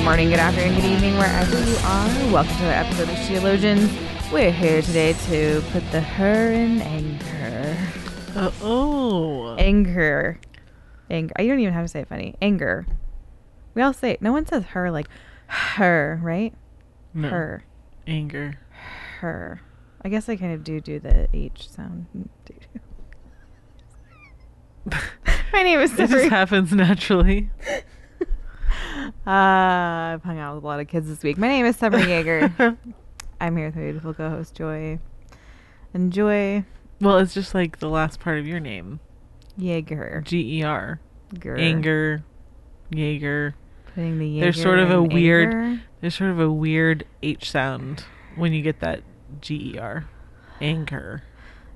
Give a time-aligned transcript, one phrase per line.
[0.00, 2.32] Good morning, good afternoon, good evening, wherever you are.
[2.32, 4.32] Welcome to another episode of Sheologians.
[4.32, 7.76] We're here today to put the her in anger.
[8.34, 9.56] Uh, oh.
[9.56, 10.40] Anger.
[11.10, 11.34] Anger.
[11.38, 12.34] You don't even have to say it funny.
[12.40, 12.86] Anger.
[13.74, 14.22] We all say it.
[14.22, 15.06] No one says her like
[15.48, 16.54] her, right?
[17.12, 17.28] No.
[17.28, 17.64] Her.
[18.06, 18.58] Anger.
[19.18, 19.60] Her.
[20.00, 22.06] I guess I kind of do do the H sound.
[25.52, 27.50] My name is It just happens naturally.
[29.30, 31.38] Uh, I've hung out with a lot of kids this week.
[31.38, 32.52] My name is Summer Jaeger.
[33.40, 34.98] I'm here with my beautiful co-host Joy.
[35.94, 36.64] And Joy
[37.00, 38.98] Well, it's just like the last part of your name.
[39.56, 40.22] Jaeger.
[40.26, 40.98] G E R.
[41.38, 41.56] Ger.
[41.56, 42.24] Anger.
[42.90, 43.54] Jaeger.
[43.94, 45.82] Putting the Jaeger There's sort of a weird anger.
[46.00, 48.02] there's sort of a weird H sound
[48.34, 49.04] when you get that
[49.40, 50.08] G E R.
[50.60, 51.22] Anger.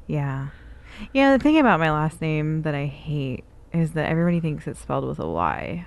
[0.09, 0.49] Yeah.
[1.13, 4.81] Yeah, the thing about my last name that I hate is that everybody thinks it's
[4.81, 5.87] spelled with a Y.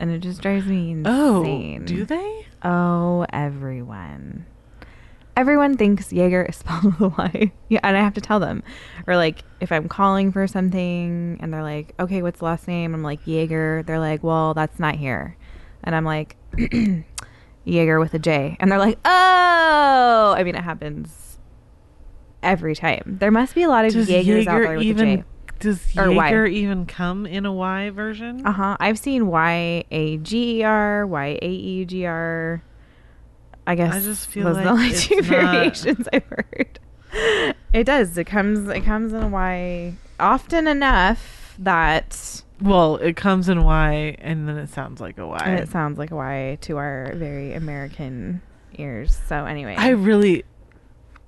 [0.00, 1.82] And it just drives me insane.
[1.82, 2.46] Oh, do they?
[2.64, 4.46] Oh, everyone.
[5.36, 7.52] Everyone thinks Jaeger is spelled with a Y.
[7.68, 8.62] Yeah, and I have to tell them.
[9.06, 12.94] Or like if I'm calling for something and they're like, "Okay, what's the last name?"
[12.94, 15.36] I'm like, "Jaeger." They're like, "Well, that's not here."
[15.84, 16.36] And I'm like,
[17.64, 21.38] "Jaeger with a J." And they're like, "Oh!" I mean, it happens
[22.42, 23.18] every time.
[23.20, 25.24] There must be a lot of Does Jaegers out there with even a J.
[25.60, 26.46] does Or Y.
[26.46, 28.44] Even come in a Y version?
[28.46, 28.76] Uh huh.
[28.80, 32.62] I've seen Y A G E R, Y A E G R.
[33.66, 36.80] I guess I just feel those are the like only two not- variations I've heard.
[37.72, 38.16] It does.
[38.18, 38.68] It comes.
[38.68, 44.56] It comes in a Y often enough that Well, it comes in Y and then
[44.58, 45.38] it sounds like a Y.
[45.44, 48.42] and it sounds like a Y to our very American
[48.78, 49.18] ears.
[49.28, 50.44] So anyway, I really,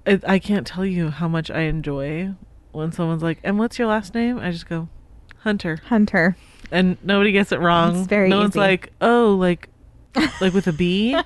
[0.06, 2.32] I, I can't tell you how much I enjoy
[2.72, 4.88] when someone's like, "And what's your last name?" I just go,
[5.41, 6.37] Hunter, Hunter.
[6.71, 7.97] and nobody gets it wrong.
[7.99, 9.69] It's very no one's like, "Oh, like,
[10.41, 11.16] like with a B."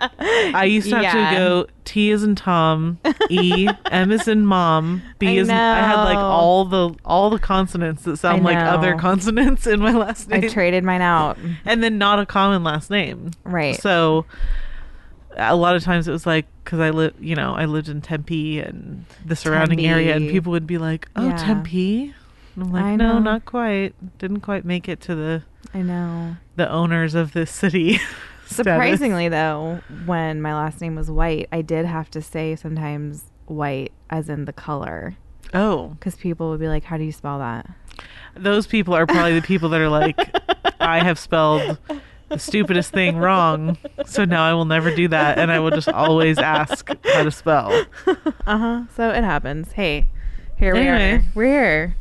[0.00, 1.30] I used to have Yeah.
[1.30, 2.98] to go T is in Tom,
[3.30, 7.30] E, M is in mom, B I is in, I had like all the all
[7.30, 10.44] the consonants that sound like other consonants in my last name.
[10.44, 11.38] I traded mine out.
[11.64, 13.30] and then not a common last name.
[13.44, 13.80] Right.
[13.80, 14.26] So
[15.36, 18.00] a lot of times it was like because I live, you know, I lived in
[18.00, 21.36] Tempe and the surrounding area, and people would be like, "Oh, Yeah.
[21.36, 22.14] Tempe."
[22.54, 23.18] And I'm like, I no, know.
[23.20, 23.94] not quite.
[24.18, 25.42] Didn't quite make it to the
[25.74, 26.36] I know.
[26.56, 28.00] the owners of this city.
[28.46, 33.92] Surprisingly, though, when my last name was White, I did have to say sometimes white
[34.10, 35.16] as in the color
[35.54, 37.68] Oh, because people would be like, "How do you spell that?"
[38.36, 40.16] those people are probably the people that are like,
[40.80, 41.76] I have spelled
[42.28, 45.88] the stupidest thing wrong, so now I will never do that, and I will just
[45.88, 47.84] always ask how to spell.
[48.46, 48.82] Uh huh.
[48.94, 49.72] So it happens.
[49.72, 50.06] Hey,
[50.56, 51.22] here we are.
[51.34, 51.96] We're here.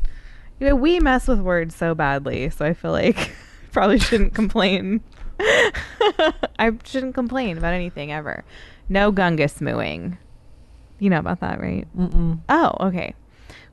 [0.59, 3.31] You know, we mess with words so badly, so I feel like
[3.71, 5.01] probably shouldn't complain.
[5.39, 8.43] I shouldn't complain about anything ever.
[8.89, 10.17] No gungus mooing.
[10.99, 11.87] You know about that, right?
[11.95, 12.39] Mm-mm.
[12.49, 13.13] Oh, okay.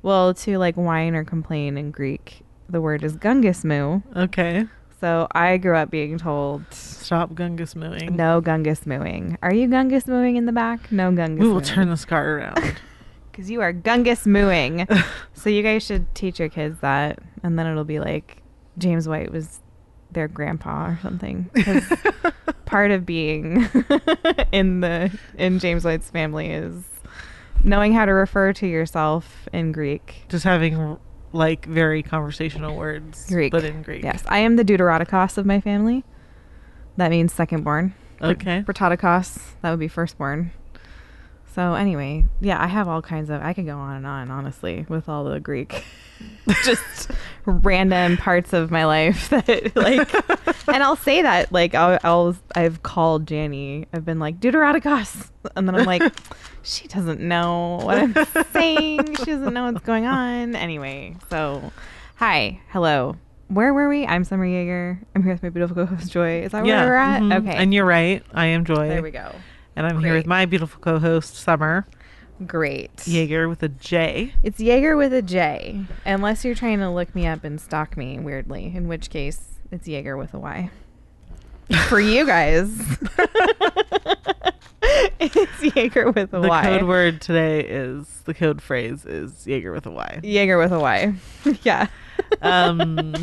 [0.03, 4.03] Well, to like whine or complain in Greek, the word is gungus moo.
[4.15, 4.67] Okay,
[5.05, 8.17] So I grew up being told stop gungus mooing.
[8.17, 9.37] no gungus mooing.
[9.43, 10.91] Are you gungus mooing in the back?
[10.91, 11.41] No gungus.
[11.41, 12.57] We will turn this car around.
[13.31, 14.89] because you are gungus mooing.
[15.35, 18.39] so you guys should teach your kids that, and then it'll be like
[18.79, 19.61] James White was
[20.11, 21.51] their grandpa or something.
[22.65, 23.69] part of being
[24.53, 26.83] in the in James White's family is
[27.63, 30.25] knowing how to refer to yourself in Greek.
[30.31, 30.97] Just having
[31.35, 33.51] like very conversational words, Greek.
[33.53, 34.05] but in Greek.
[34.05, 36.05] Yes, I am the deuterotikos of my family.
[36.97, 37.93] That means secondborn.
[38.23, 38.63] Okay.
[38.67, 40.53] Protodikos, that would be firstborn.
[41.55, 43.43] So anyway, yeah, I have all kinds of.
[43.43, 45.85] I could go on and on, honestly, with all the Greek,
[46.65, 47.11] just
[47.45, 50.13] random parts of my life that like.
[50.69, 53.87] and I'll say that like I'll, I'll I've called Janny.
[53.93, 56.03] I've been like Deuteroticos, and then I'm like,
[56.63, 58.15] she doesn't know what I'm
[58.53, 59.17] saying.
[59.17, 60.55] She doesn't know what's going on.
[60.55, 61.73] Anyway, so
[62.17, 63.17] hi, hello.
[63.49, 64.07] Where were we?
[64.07, 65.01] I'm Summer Jaeger.
[65.15, 66.43] I'm here with my beautiful co-host Joy.
[66.43, 66.83] Is that yeah.
[66.83, 67.23] where we're at?
[67.23, 67.39] mhm.
[67.41, 67.57] Okay.
[67.57, 68.25] And you're right.
[68.33, 68.89] I am Joy.
[68.89, 69.35] there we go.
[69.77, 71.87] And I'm here with my beautiful co-host Summer
[72.47, 73.07] Great.
[73.07, 74.35] Jaeger with a J.
[74.43, 78.19] It's Jaeger with a J, unless you're trying to look me up and stalk me
[78.19, 80.71] weirdly, in which case it's Jaeger with a Y.
[81.89, 82.71] for you guys.
[85.21, 86.63] it's Jaeger with a The Y.
[86.63, 90.21] code word today is the code phrase is Jaeger with a Y.
[90.23, 91.15] Jaeger with a Y.
[91.63, 91.87] yeah.
[92.43, 93.15] Um,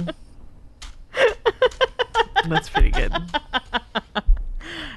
[2.50, 3.12] that's pretty good.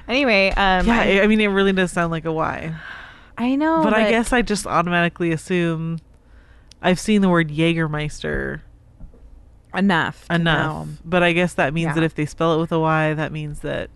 [0.07, 2.73] Anyway, um, Yeah, I, I, I mean, it really does sound like a Y.
[3.37, 5.99] I know, but I guess I just automatically assume
[6.81, 8.61] I've seen the word Jägermeister
[9.77, 10.25] enough.
[10.29, 10.87] enough.
[10.87, 10.93] know.
[11.03, 11.93] But I guess that means Yeah.
[11.95, 13.89] that if they spell it with a Y, that means that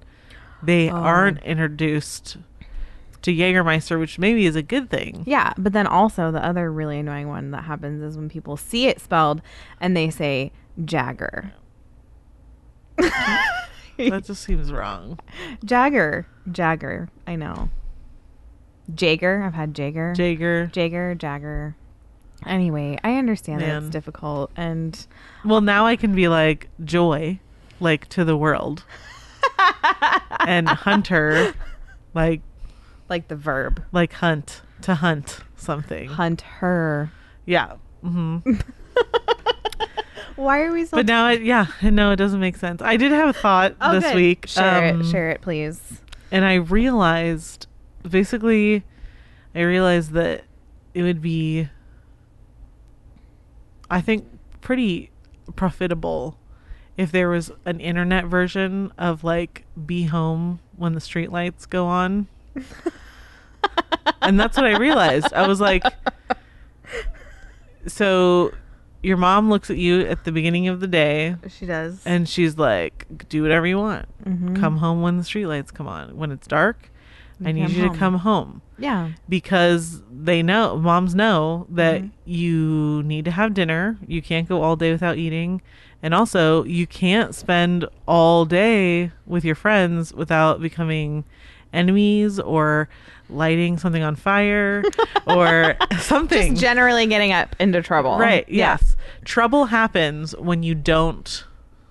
[0.63, 0.95] they Oh.
[0.95, 2.37] aren't introduced
[3.21, 5.23] to Jägermeister, which maybe is a good thing.
[5.25, 8.87] Yeah, but then also the other really annoying one that happens is when people see
[8.87, 9.41] it spelled
[9.81, 10.51] and they say
[10.83, 11.51] Jagger.
[13.97, 15.19] That just seems wrong.
[15.65, 16.25] Jagger.
[16.49, 17.09] Jagger.
[17.27, 17.69] I know.
[18.95, 19.43] Jager.
[19.43, 20.13] I've had Jager.
[20.17, 20.67] Jaeger.
[20.67, 21.15] Jagger.
[21.15, 21.75] Jagger.
[22.45, 25.05] Anyway, I understand that it's difficult and
[25.43, 27.39] Well, now I can be like joy,
[27.79, 28.83] like to the world,
[30.47, 31.53] and hunter,
[32.13, 32.41] like
[33.09, 36.07] like the verb like hunt to hunt something.
[36.09, 37.11] hunt her.
[37.45, 37.73] Yeah.
[38.01, 38.37] hmm
[40.35, 42.81] Why are we so But now, it, yeah, no, it doesn't make sense.
[42.81, 44.15] I did have a thought Oh, this good.
[44.15, 45.05] week, Share um, it.
[45.05, 46.01] Share it, please.
[46.31, 47.67] and I realized,
[48.09, 48.83] basically,
[49.53, 50.45] I realized that
[50.93, 51.67] it would be,
[53.89, 54.25] I think,
[54.61, 55.09] pretty
[55.55, 56.37] profitable
[56.97, 62.27] if there was an internet version of like "Be Home" when the streetlights go on.
[64.21, 65.33] and that's what I realized.
[65.33, 65.83] I was like,
[67.87, 68.51] so
[69.01, 72.05] your mom looks at you at the beginning of the day She does.
[72.05, 74.07] and she's like, do whatever you want.
[74.25, 74.59] Mhm.
[74.59, 76.17] Come home when the streetlights come on.
[76.17, 76.91] When it's dark,
[77.43, 79.09] I need you to come home yeah.
[79.27, 82.09] because they know, moms know that Mhm.
[82.25, 83.97] you need to have dinner.
[84.07, 85.61] You can't go all day without eating.
[86.01, 91.25] And also, you can't spend all day with your friends without becoming
[91.73, 92.89] enemies or
[93.29, 94.83] lighting something on fire
[95.27, 96.51] or something.
[96.53, 98.17] Just generally getting up into trouble.
[98.17, 98.47] Right.
[98.49, 98.71] Yeah.
[98.79, 98.95] Yes.
[99.25, 101.43] Trouble happens when you don't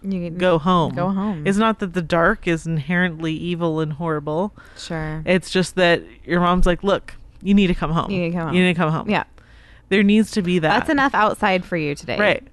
[0.03, 0.95] You go home.
[0.95, 1.47] Go home.
[1.47, 4.55] It's not that the dark is inherently evil and horrible.
[4.77, 5.23] Sure.
[5.27, 8.11] It's just that your mom's like, look, you need to come home.
[8.11, 8.55] You need to come home.
[8.57, 9.11] You need to come home.
[9.11, 9.25] yeah.
[9.89, 10.69] There needs to be that.
[10.81, 12.19] That's enough outside for you today.
[12.19, 12.47] Right.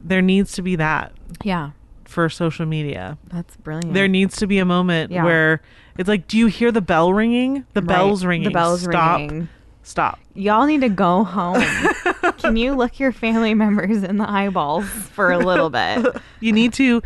[0.00, 1.12] There needs to be that
[1.42, 1.70] Yeah.
[2.04, 3.18] for social media.
[3.28, 3.92] That's brilliant.
[3.94, 5.24] There needs to be a moment Yeah.
[5.24, 5.60] where
[5.98, 7.64] it's like, do you hear the bell ringing?
[7.74, 7.88] The Right.
[7.88, 8.48] bell's ringing.
[8.48, 9.18] The bell's Stop.
[9.18, 9.48] ringing.
[9.84, 10.18] Stop.
[10.34, 11.62] Y'all need to go home.
[12.38, 16.06] Can you look your family members in the eyeballs for a little bit?
[16.40, 17.02] You need to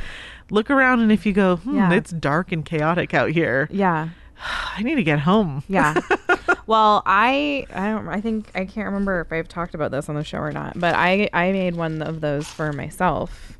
[0.50, 1.92] look around, and if you go, hmm, Yeah.
[1.92, 4.10] it's dark and chaotic out here, Yeah.
[4.76, 5.64] I need to get home.
[5.68, 6.00] Yeah.
[6.66, 10.14] well, I I don't I think I can't remember if I've talked about this on
[10.14, 13.58] the show or not, but I I made one of those for myself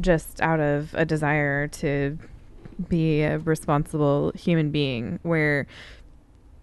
[0.00, 2.18] just out of a desire to
[2.88, 5.66] be a responsible human being where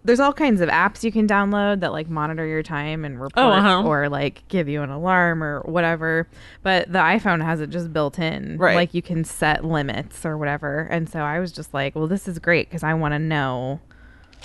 [0.06, 3.44] there's all kinds of apps you can download that like monitor your time and report
[3.44, 3.82] Oh, uh-huh.
[3.82, 6.28] or like give you an alarm or whatever.
[6.62, 8.56] But the iPhone has it just built in.
[8.56, 8.76] Right.
[8.76, 10.82] Like you can set limits or whatever.
[10.82, 13.80] And so I was just like, well, this is great because I want to know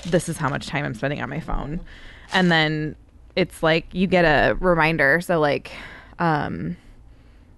[0.07, 1.79] this is how much time I'm spending on my phone.
[2.33, 2.95] And then
[3.35, 5.21] it's like you get a reminder.
[5.21, 5.71] So like
[6.17, 6.75] um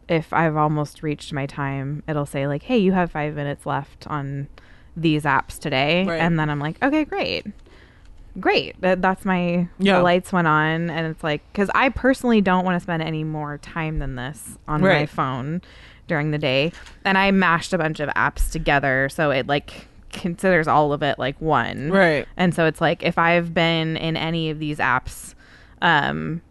[0.09, 4.05] if I've almost reached my time, it'll say like, "Hey, you have 5 minutes left
[4.07, 4.49] on
[4.97, 6.19] these apps today." Right.
[6.19, 7.45] And then I'm like, "Okay, great."
[8.39, 8.79] Great.
[8.81, 9.97] That, that's my Yeah.
[9.97, 13.23] the lights went on and it's like cuz I personally don't want to spend any
[13.23, 15.61] more time than this on my phone
[16.07, 16.71] during the day.
[17.05, 21.17] And I mashed a bunch of apps together so it like considers all of it
[21.19, 21.91] like one.
[21.91, 22.27] Right.
[22.37, 25.33] And so it's like if I've been in any of these apps,
[25.81, 26.41] um,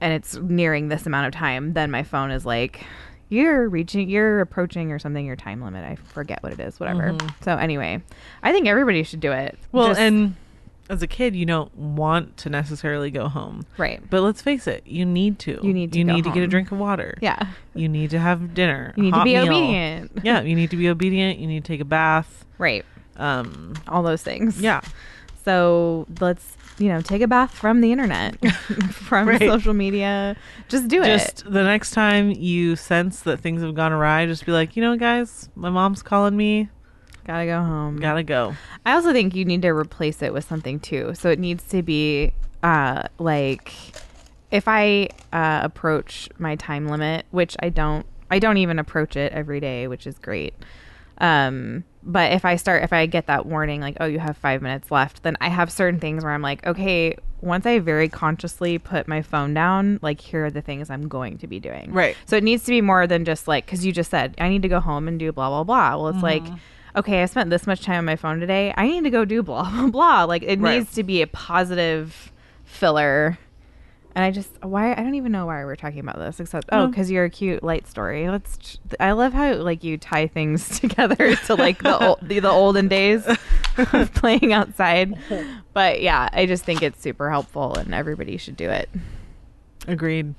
[0.00, 2.84] and it's nearing this amount of time, then my phone is like,
[3.28, 5.84] you're reaching, you're approaching or something your time limit.
[5.84, 7.16] I forget what it is, whatever.
[7.42, 8.02] So anyway,
[8.42, 9.56] I think everybody should do it.
[9.70, 10.34] Well, Just- and
[10.92, 13.64] as a kid, you don't want to necessarily go home.
[13.78, 15.58] right, But let's face it, you need to.
[15.62, 17.16] You need to You need to get a drink of water.
[17.20, 18.92] yeah, You need to have dinner.
[18.96, 19.46] you need to be meal.
[19.48, 20.12] obedient.
[20.22, 21.38] Yeah, you need to be obedient.
[21.38, 22.44] You need to take a bath.
[22.58, 22.84] Right,
[23.16, 24.60] Um, all those things.
[24.60, 24.80] yeah.
[25.44, 28.38] So let's you know take a bath from the internet,
[28.92, 29.40] from Right.
[29.40, 30.36] social media.
[30.68, 31.06] Just do it.
[31.06, 34.82] Just the next time you sense that things have gone awry, just be like, you
[34.82, 36.68] know, guys, my mom's calling me.
[37.24, 37.98] Gotta go home.
[37.98, 38.54] Gotta go.
[38.84, 41.14] I also think you need to replace it with something too.
[41.14, 43.72] So it needs to be uh, like
[44.50, 49.32] if I uh, approach my time limit, which I don't, I don't even approach it
[49.32, 50.54] every day, which is great.
[51.18, 54.60] Um, but if I start, if I get that warning, like, oh, you have five
[54.60, 58.78] minutes left, then I have certain things where I'm like, okay, once I very consciously
[58.78, 61.92] put my phone down, like, here are the things I'm going to be doing.
[61.92, 62.16] Right.
[62.26, 64.62] So it needs to be more than just like, because you just said, I need
[64.62, 65.96] to go home and do blah, blah, blah.
[65.96, 66.44] Well, it's like,
[66.96, 68.72] okay, I spent this much time on my phone today.
[68.76, 70.24] I need to go do blah blah blah.
[70.24, 70.78] Like it Right.
[70.78, 72.32] needs to be a positive
[72.64, 73.38] filler.
[74.14, 76.86] And I just why I don't even know why we're talking about this except oh
[76.86, 78.28] because you're a cute light story.
[78.28, 78.58] Let's.
[78.58, 82.50] ch- I love how like you tie things together to like the old, the, the
[82.50, 83.26] olden days
[83.78, 85.14] of playing outside.
[85.72, 88.90] But yeah, I just think it's super helpful and everybody should do it.
[89.88, 90.34] Agreed.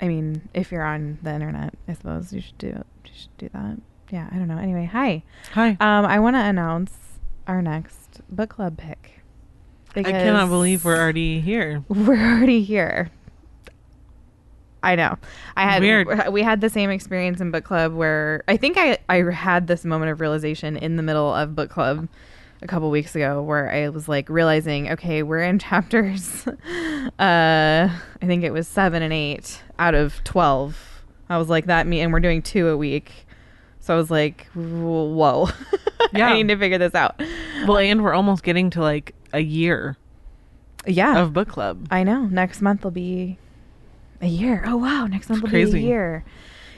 [0.00, 3.48] I mean, if you're on the internet, I suppose you should do you should do
[3.54, 3.78] that.
[4.10, 4.58] Yeah, I don't know.
[4.58, 5.22] Anyway, hi.
[5.52, 5.70] Hi.
[5.80, 6.92] Um, I want to announce
[7.46, 9.20] our next book club pick.
[9.96, 11.82] I cannot believe we're already here.
[11.88, 13.10] we're already here.
[14.82, 15.18] I know.
[15.56, 16.28] I had Weird.
[16.32, 19.84] we had the same experience in book club where I think I I had this
[19.84, 22.08] moment of realization in the middle of book club
[22.62, 26.52] a couple weeks ago where I was like realizing, okay, we're in chapters uh
[27.18, 31.02] I think it was 7 and 8 out of 12.
[31.28, 33.25] I was like that me and we're doing two a week.
[33.86, 35.48] So I was like, whoa.
[36.12, 36.28] Yeah.
[36.28, 37.20] I need to figure this out.
[37.66, 39.96] Well, and we're almost getting to like a year
[40.86, 41.18] Yeah.
[41.20, 41.88] of book club.
[41.90, 42.26] I know.
[42.26, 43.38] Next month will be
[44.22, 44.62] a year.
[44.66, 45.72] Oh wow, next month will crazy.
[45.72, 46.24] be a year.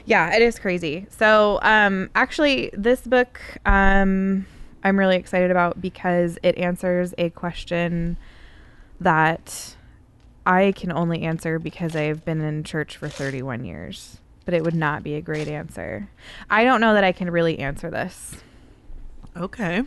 [0.05, 1.05] Yeah, it is crazy.
[1.09, 4.45] So, um actually this book um
[4.83, 8.17] I'm really excited about because it answers a question
[8.99, 9.75] that
[10.45, 14.19] I can only answer because I've been in church for 31 years.
[14.49, 16.09] But it would not be a great answer.
[16.49, 18.35] I don't know that I can really answer this.
[19.37, 19.83] Okay.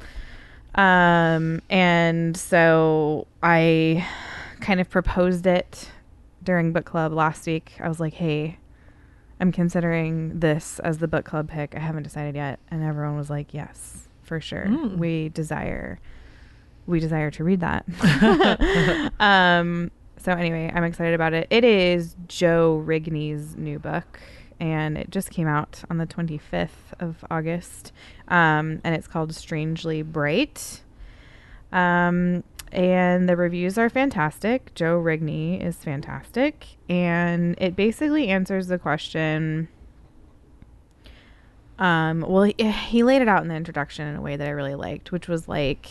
[0.77, 4.07] Um, and so I
[4.61, 5.91] kind of proposed it
[6.45, 7.73] during book club last week.
[7.81, 8.61] I was like, hey,
[9.41, 11.75] I'm considering this as the book club pick.
[11.75, 12.61] I haven't decided yet.
[12.71, 14.67] And everyone was like, yes, for sure.
[14.67, 14.97] Mm.
[14.97, 15.99] We desire,
[16.87, 19.11] we desire to read that.
[19.19, 21.49] um, so anyway, I'm excited about it.
[21.51, 24.21] It is Joe Rigney's new book.
[24.63, 27.91] And it just came out on the 25th of August.
[28.29, 30.83] Um, and it's called Strangely Bright.
[31.73, 34.73] Um, and the reviews are fantastic.
[34.77, 36.65] Joe Rigney is fantastic.
[36.89, 39.67] And it basically answers the question.
[41.81, 44.53] Um, well, he, he laid it out in the introduction in a way that I
[44.53, 45.89] really liked, which was like,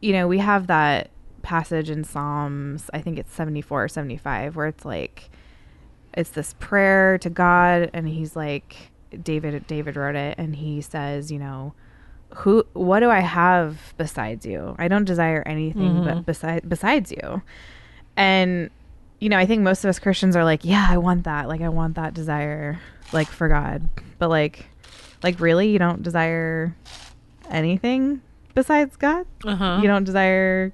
[0.00, 1.10] you know, we have that
[1.42, 5.30] passage in Psalms, I think it's 74 or 75, where it's like,
[6.16, 8.90] it's this prayer to God, and he's like,
[9.22, 11.74] David, David wrote it, and he says, you know,
[12.36, 14.74] who, what do I have besides you?
[14.78, 16.04] I don't desire anything Mhm.
[16.04, 17.42] but beside, besides you.
[18.16, 18.70] And,
[19.20, 21.48] you know, I think most of us Christians are like, yeah, I want that.
[21.48, 22.80] Like, I want that desire,
[23.12, 23.88] like, for God.
[24.18, 24.66] But, like,
[25.22, 25.68] like, really?
[25.70, 26.74] You don't desire
[27.50, 28.20] anything
[28.54, 29.26] besides God?
[29.44, 29.78] Uh huh.
[29.82, 30.72] You don't desire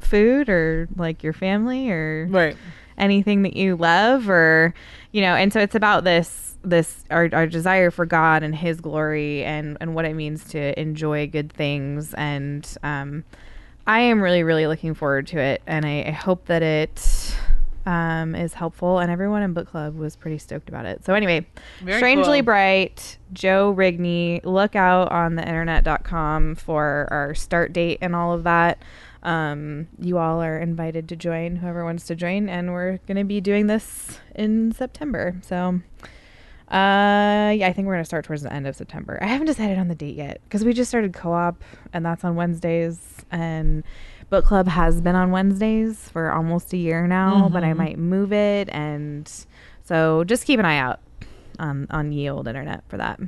[0.00, 2.56] food or, like, your family or Right.
[3.02, 4.72] Anything that you love or
[5.10, 8.80] you know and so it's about this this our, our desire for god and his
[8.80, 12.14] glory and and what it means to enjoy good things.
[12.14, 13.24] And um
[13.86, 15.60] i am really really looking forward to it.
[15.66, 17.36] And i, I hope that it
[17.84, 19.00] um is helpful.
[19.00, 21.04] And everyone in book club was pretty stoked about it.
[21.04, 21.44] So anyway
[21.80, 22.44] Very strangely cool.
[22.44, 28.44] bright joe rigney look out on the internet.com for our start date and all of
[28.44, 28.78] that
[29.22, 33.24] um, you all are invited to join, whoever wants to join, and we're going to
[33.24, 35.36] be doing this in September.
[35.42, 35.80] So,
[36.70, 39.18] uh, yeah, I think we're going to start towards the end of September.
[39.20, 41.62] I haven't decided on the date yet because we just started co op,
[41.92, 42.98] and that's on Wednesdays,
[43.30, 43.84] and
[44.30, 47.76] book club has been on Wednesdays for almost a year now, but I Mhm.
[47.76, 49.30] might move it, and
[49.84, 51.00] so just keep an eye out
[51.58, 53.20] on on ye old internet for that.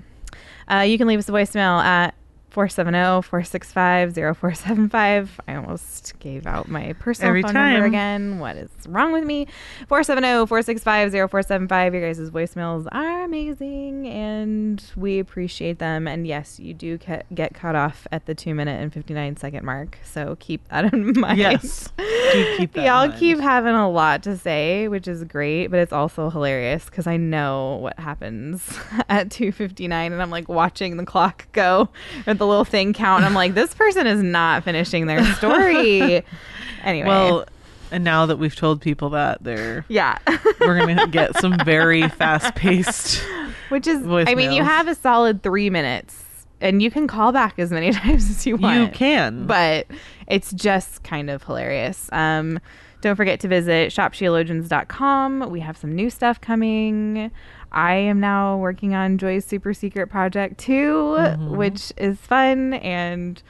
[0.71, 2.15] Uh, you can leave us a voicemail at
[2.55, 5.29] 470-465-0475.
[5.49, 7.73] I almost gave out my personal Every phone time.
[7.75, 8.39] number again.
[8.39, 9.47] What is wrong with me?
[9.91, 11.93] oh, 470-465-0475.
[11.93, 16.07] Your guys' voicemails are amazing and we appreciate them.
[16.07, 19.65] And yes, you do ca- get cut off at the 2 minute and 59 second
[19.65, 19.99] mark.
[20.05, 21.39] So keep that in mind.
[21.39, 21.91] Yes.
[21.97, 25.93] Do keep that Y'all keep having a lot to say, which is great, but it's
[25.93, 31.47] also hilarious because I know what happens at 2:59, and I'm like watching the clock
[31.53, 31.89] go
[32.27, 33.25] or the little thing count.
[33.25, 36.25] I'm like, this person is not finishing their story.
[36.85, 37.47] anyway, Well,
[37.91, 40.19] and now that we've told people that, they're yeah,
[40.61, 43.23] we're gonna get some very fast paced.
[43.69, 46.23] which is, I mean, you have a solid three minutes,
[46.61, 48.81] and you can call back as many times as you want.
[48.81, 49.87] You can, but
[50.27, 52.09] it's just kind of hilarious.
[52.13, 52.59] Um,
[53.01, 55.51] don't forget to visit shopsheologians.com.
[55.51, 57.31] We have some new stuff coming.
[57.75, 61.57] I am now working on Joy's super secret project too, Mhm.
[61.57, 62.75] which is fun.
[62.75, 63.43] And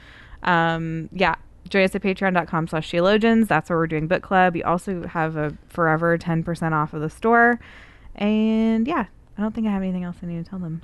[0.43, 1.35] um, yeah,
[1.69, 3.47] join us at patreon.com slash sheologians.
[3.47, 4.53] That's where we're doing book club.
[4.55, 7.59] We also have a forever 10% off of the store.
[8.15, 9.05] And yeah,
[9.37, 10.81] I don't think I have anything else I need to tell them.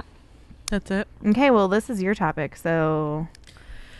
[0.69, 1.07] That's it.
[1.25, 3.27] Okay, well, this is your topic, so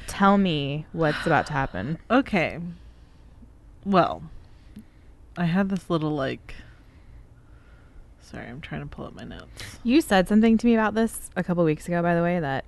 [0.07, 1.97] tell me what's about to happen.
[2.11, 2.59] Okay.
[3.85, 4.21] Well,
[5.37, 6.55] I had this little like.
[8.31, 9.49] Sorry, I'm trying to pull up my notes.
[9.83, 12.63] You said something to me about this a couple weeks ago, by the way, that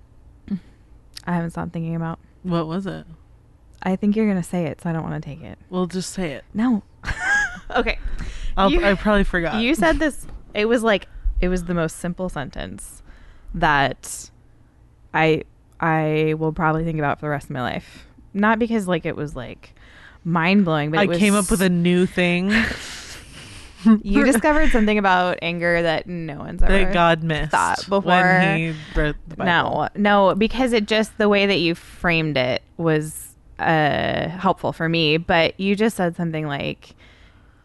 [1.26, 2.20] I haven't stopped thinking about.
[2.44, 3.06] What was it?
[3.82, 5.58] I think you're gonna say it, so I don't want to take it.
[5.70, 6.44] Well, just say it.
[6.54, 6.84] No.
[7.76, 7.98] okay.
[8.58, 9.62] I'll, You- I probably forgot.
[9.62, 10.28] You said this.
[10.54, 11.08] It was like
[11.40, 13.02] it was the most simple sentence
[13.54, 14.30] that
[15.14, 15.44] I
[15.80, 18.06] I will probably think about for the rest of my life.
[18.34, 19.74] Not because like it was like
[20.24, 22.50] mind blowing, but I it was, came up with a new thing
[24.02, 28.40] You discovered something about anger that no one's ever that God missed thought before.
[28.40, 29.90] He wrote the Bible.
[29.96, 34.90] No, no, because it just the way that you framed it was uh, helpful for
[34.90, 35.18] me.
[35.18, 36.96] But you just said something like,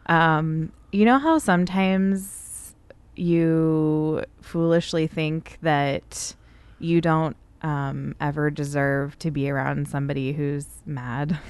[0.07, 2.75] um, you know how sometimes
[3.17, 6.35] you foolishly think that
[6.79, 11.39] you don't um, ever deserve to be around somebody who's mad.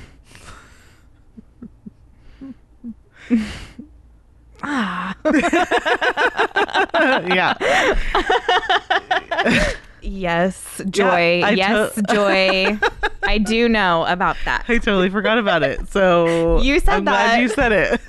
[4.62, 5.14] ah.
[7.26, 7.54] yeah.
[10.00, 11.42] Yes, Joy.
[11.44, 12.78] I yes, to- Joy.
[13.24, 14.64] I do know about that.
[14.68, 15.88] I totally forgot about it.
[15.90, 17.40] So You said I'm glad that.
[17.42, 18.00] you said it.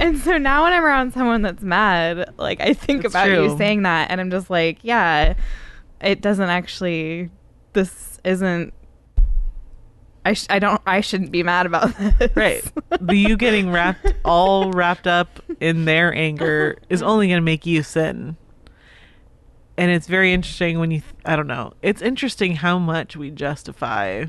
[0.00, 3.56] And so now when I'm around someone that's mad, like I think It's about you
[3.56, 5.34] saying that and I'm just like, yeah,
[6.00, 7.30] it doesn't actually
[7.74, 8.72] this isn't
[10.24, 12.30] I sh- I don't I shouldn't be mad about this.
[12.36, 12.62] right.
[13.00, 17.66] The you getting wrapped all wrapped up in their anger is only going to make
[17.66, 18.36] you sin.
[19.76, 21.72] And it's very interesting when you th- I don't know.
[21.82, 24.26] It's interesting how much we justify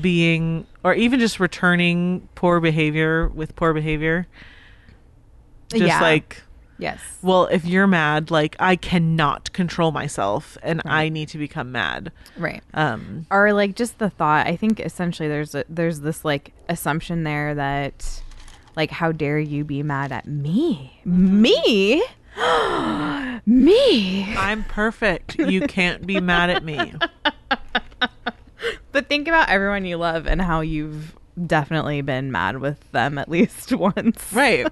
[0.00, 4.26] being or even just returning poor behavior with poor behavior.
[5.70, 6.00] Just Yeah.
[6.00, 6.42] like
[6.82, 7.00] Yes.
[7.22, 12.10] well, if you're mad, like I cannot control myself and I need to become mad.
[12.36, 12.62] Right.
[12.74, 17.22] Um or like just the thought i think essentially there's a, there's this like assumption
[17.24, 18.22] there that
[18.76, 22.02] like how dare you be mad at me me
[23.46, 25.38] me I'm perfect.
[25.38, 26.94] You can't be mad at me.
[28.92, 31.16] but think about everyone you love and how you've
[31.46, 34.66] definitely been mad with them at least once Right.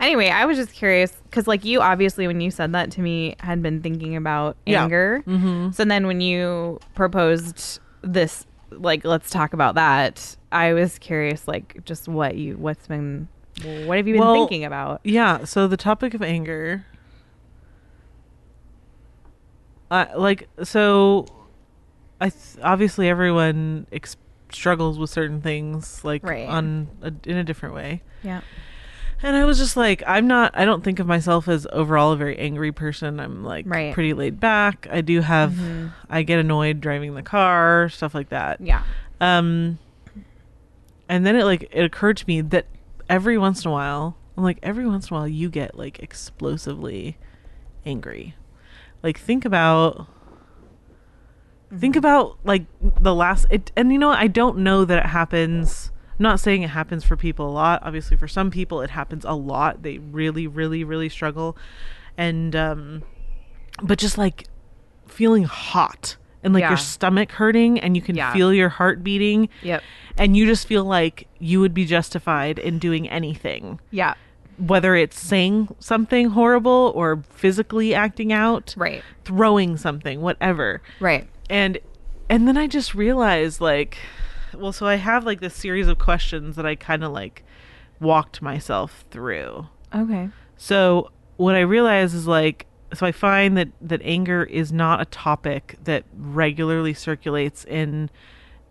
[0.00, 3.34] Anyway i was just curious because like you obviously when you said that to me
[3.40, 4.82] had been thinking about Yeah.
[4.84, 5.74] anger Mhm.
[5.74, 11.84] so then when you proposed this like let's talk about that i was curious like
[11.84, 13.28] just what you what's been
[13.84, 16.86] what have you been Well, thinking about Yeah, so the topic of anger
[19.90, 21.26] uh, like so
[22.20, 24.16] I th- obviously everyone ex-
[24.52, 26.48] struggles with certain things like Right.
[26.48, 28.02] on a, in a different way.
[28.22, 28.40] yeah
[29.22, 32.16] And I was just like I'm not I don't think of myself as overall a
[32.16, 33.20] very angry person.
[33.20, 33.92] I'm like Right.
[33.92, 34.86] pretty laid back.
[34.90, 35.92] I do have Mhm.
[36.08, 38.60] I get annoyed driving the car, stuff like that.
[38.60, 38.82] yeah
[39.20, 39.78] Um,
[41.08, 42.66] and then it like it occurred to me that
[43.08, 45.98] every once in a while, I'm like every once in a while, you get like
[45.98, 47.18] explosively
[47.84, 48.34] angry.
[49.02, 50.06] Like think about,
[51.76, 54.18] think about like the last it, and you know what?
[54.18, 55.90] I don't know that it happens.
[56.20, 57.82] I'm not saying it happens for people a lot.
[57.82, 59.82] Obviously, for some people, it happens a lot.
[59.82, 61.56] They really, really, really struggle,
[62.18, 63.02] and um,
[63.82, 64.46] but just like
[65.06, 66.68] feeling hot and like Yeah.
[66.70, 68.34] your stomach hurting and you can Yeah.
[68.34, 69.82] feel your heart beating yep
[70.16, 74.14] and you just feel like you would be justified in doing anything yeah
[74.56, 81.78] whether it's saying something horrible or physically acting out right throwing something whatever right and
[82.30, 83.98] and then i just realized like
[84.56, 87.44] well so i have like this series of questions that i kind of like
[88.00, 89.68] walked myself through.
[89.94, 90.30] Okay.
[90.56, 95.04] So what I realize is like so I find that that anger is not a
[95.04, 98.10] topic that regularly circulates in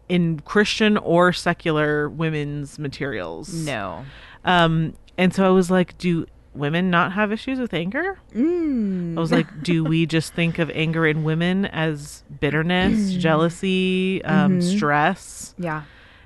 [0.09, 3.53] in Christian or secular women's materials.
[3.53, 4.05] no.
[4.43, 8.19] Um and so I was like do women not have issues with anger?
[8.33, 9.17] mm.
[9.17, 14.59] I was like do we just think of anger in women as bitterness, jealousy, um
[14.59, 14.63] Mhm.
[14.63, 15.55] stress?
[15.57, 15.83] yeah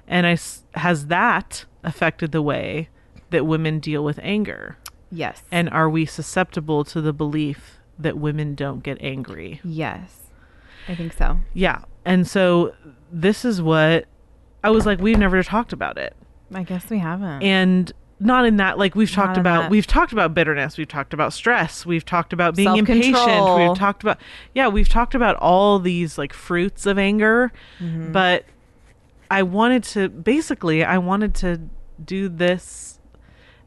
[0.08, 0.38] And I
[0.78, 2.90] has that affected the way
[3.32, 4.78] that women deal with anger?
[5.12, 9.60] yes And are we susceptible to the belief that women don't get angry?
[9.64, 10.20] yes
[10.88, 11.80] i think so Yeah.
[12.06, 12.74] And so
[13.12, 14.06] this is what
[14.62, 16.14] I was like, we've never talked about it.
[16.54, 19.72] i guess we haven't And not in that, like we've talked about, that.
[19.72, 24.04] we've talked about bitterness, we've talked about stress, we've talked about being impatient, we've talked
[24.04, 24.18] about,
[24.54, 27.52] yeah, we've talked about all these like fruits of anger.
[27.80, 28.12] Mm-hmm.
[28.12, 28.46] But
[29.30, 31.62] I wanted to, basically, I wanted to
[32.04, 33.00] do this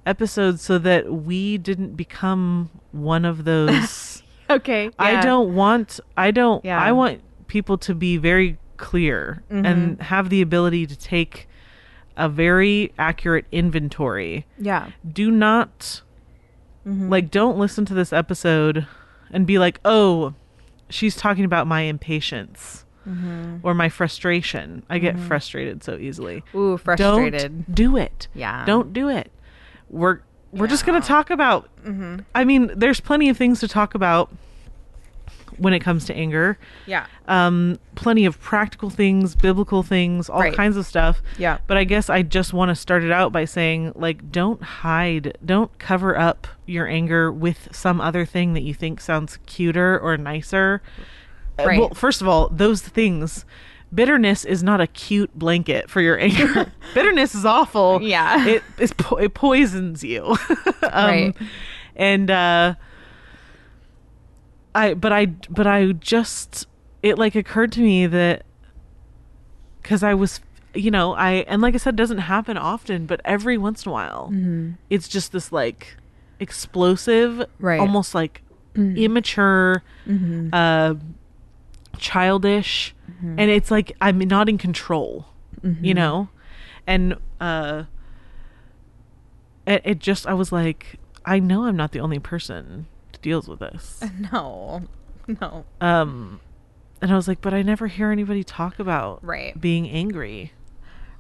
[0.07, 4.91] episode so that we didn't become one of those Okay.
[4.99, 6.81] I don't want I don't Yeah.
[6.81, 9.67] I want people to be very clear Mm-hmm.
[9.67, 11.49] and have the ability to take
[12.17, 14.47] a very accurate inventory.
[14.59, 14.91] Yeah.
[15.11, 16.03] Do not
[16.87, 17.09] Mm-hmm.
[17.11, 18.87] like don't listen to this episode
[19.33, 20.35] and be like, "Oh,
[20.89, 23.57] she's talking about my impatience." Mm-hmm.
[23.65, 24.85] Or my frustration.
[24.91, 26.43] I get frustrated so easily.
[26.55, 27.67] Ooh, frustrated.
[27.67, 28.27] Don't do it.
[28.35, 28.65] Yeah.
[28.67, 29.31] Don't do it.
[29.91, 30.21] We're
[30.53, 31.69] we're just gonna talk about.
[32.35, 34.33] I mean, there's plenty of things to talk about
[35.59, 36.59] when it comes to anger.
[36.87, 37.07] Yeah.
[37.29, 40.55] Um, plenty of practical things, biblical things, all Right.
[40.55, 41.23] kinds of stuff.
[41.39, 41.59] Yeah.
[41.67, 45.37] But I guess I just want to start it out by saying, like, don't hide,
[45.45, 50.17] don't cover up your anger with some other thing that you think sounds cuter or
[50.17, 50.83] nicer.
[51.59, 51.79] Uh, Right.
[51.81, 53.45] Well, first of all, those things.
[53.95, 56.73] Bitterness is not a cute blanket for your anger.
[56.95, 58.03] Bitterness is awful.
[58.03, 58.45] Yeah.
[58.47, 60.25] It is po- it poisons you.
[60.83, 61.35] um, Right.
[61.95, 62.75] And uh
[64.77, 66.67] I but I but I just
[67.03, 68.45] it like occurred to me that
[69.83, 70.41] cuz I was
[70.75, 73.93] you know, I and like I said doesn't happen often, but every once in a
[73.93, 74.73] while mm-hmm.
[74.91, 75.97] it's just this like
[76.39, 77.81] explosive, Right.
[77.81, 78.43] almost like
[78.75, 78.95] mm.
[78.99, 80.51] immature mm-hmm.
[80.53, 80.95] uh
[81.97, 83.39] childish mm-hmm.
[83.39, 85.27] and it's like I'm not in control,
[85.81, 86.29] you know?
[86.87, 87.85] And uh
[89.67, 92.87] it, it just I was like I know I'm not the only person
[93.23, 94.03] deals with this.
[94.33, 94.83] No.
[95.41, 95.65] No.
[95.81, 96.41] Um
[97.03, 99.59] and I was like, but I never hear anybody talk about Right.
[99.61, 100.53] being angry.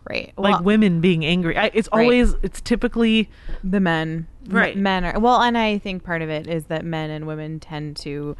[0.08, 0.32] Right.
[0.38, 1.56] like women being angry.
[1.58, 2.02] I, it's Right.
[2.02, 3.28] always it's typically
[3.64, 4.76] the men Right.
[4.76, 7.96] men are well and i think part of it is that men and women tend
[7.98, 8.36] to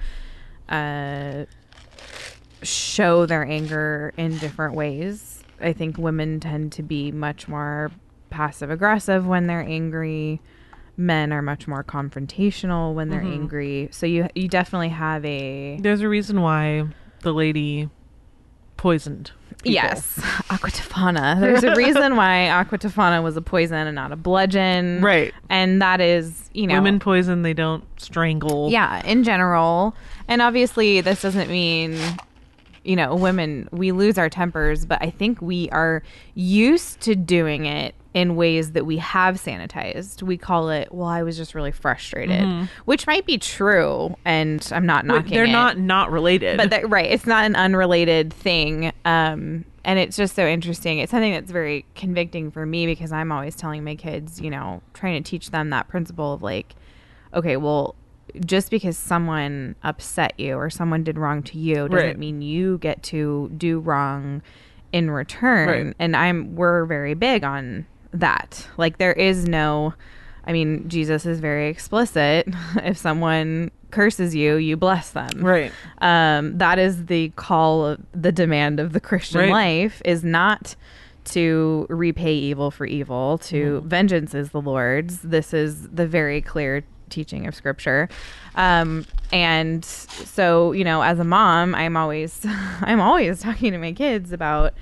[0.69, 1.47] uh
[2.63, 7.91] show their anger in different ways i think women tend to be much more
[8.31, 10.41] passive aggressive when they're angry
[10.97, 13.33] men are much more confrontational when they're mm-hmm.
[13.43, 16.87] angry so you you definitely have a there's a reason why
[17.21, 17.89] the lady
[18.77, 19.31] poisoned.
[19.59, 19.73] people.
[19.73, 20.19] yes
[20.51, 25.03] aqua tofana there's a reason why aqua tofana was a poison and not a bludgeon
[25.03, 25.35] Right.
[25.49, 28.71] and that is you know Women poison, they don't strangle.
[28.71, 29.95] yeah in general
[30.29, 31.99] and obviously this doesn't mean
[32.85, 36.03] you know women we lose our tempers but i think we are
[36.35, 41.23] used to doing it in ways that we have sanitized we call it well i
[41.23, 42.49] was just really frustrated
[42.87, 46.57] which might be true and i'm not knocking they're it not not related.
[46.57, 51.11] but that, right it's not an unrelated thing um and it's just so interesting it's
[51.11, 55.23] something that's very convicting for me because i'm always telling my kids you know trying
[55.23, 56.75] to teach them that principle of like
[57.35, 57.95] okay well
[58.47, 62.19] just because someone upset you or someone did wrong to you doesn't Right.
[62.19, 64.41] mean you get to do wrong
[64.91, 65.95] in return Right.
[65.99, 67.87] and i'm we're very big on
[68.21, 69.93] that like there is no
[70.45, 72.47] i mean jesus is very explicit
[72.83, 75.73] if someone curses you you bless them right.
[75.99, 79.51] um, that is the call of the demand of the christian Right.
[79.51, 80.75] life is not
[81.27, 83.89] to repay evil for evil to Mm-hmm.
[83.89, 88.09] vengeance is the lord's this is the very clear teaching of scripture
[88.57, 92.45] um, and so you know as a mom i'm always
[92.81, 94.75] i'm always talking to my kids about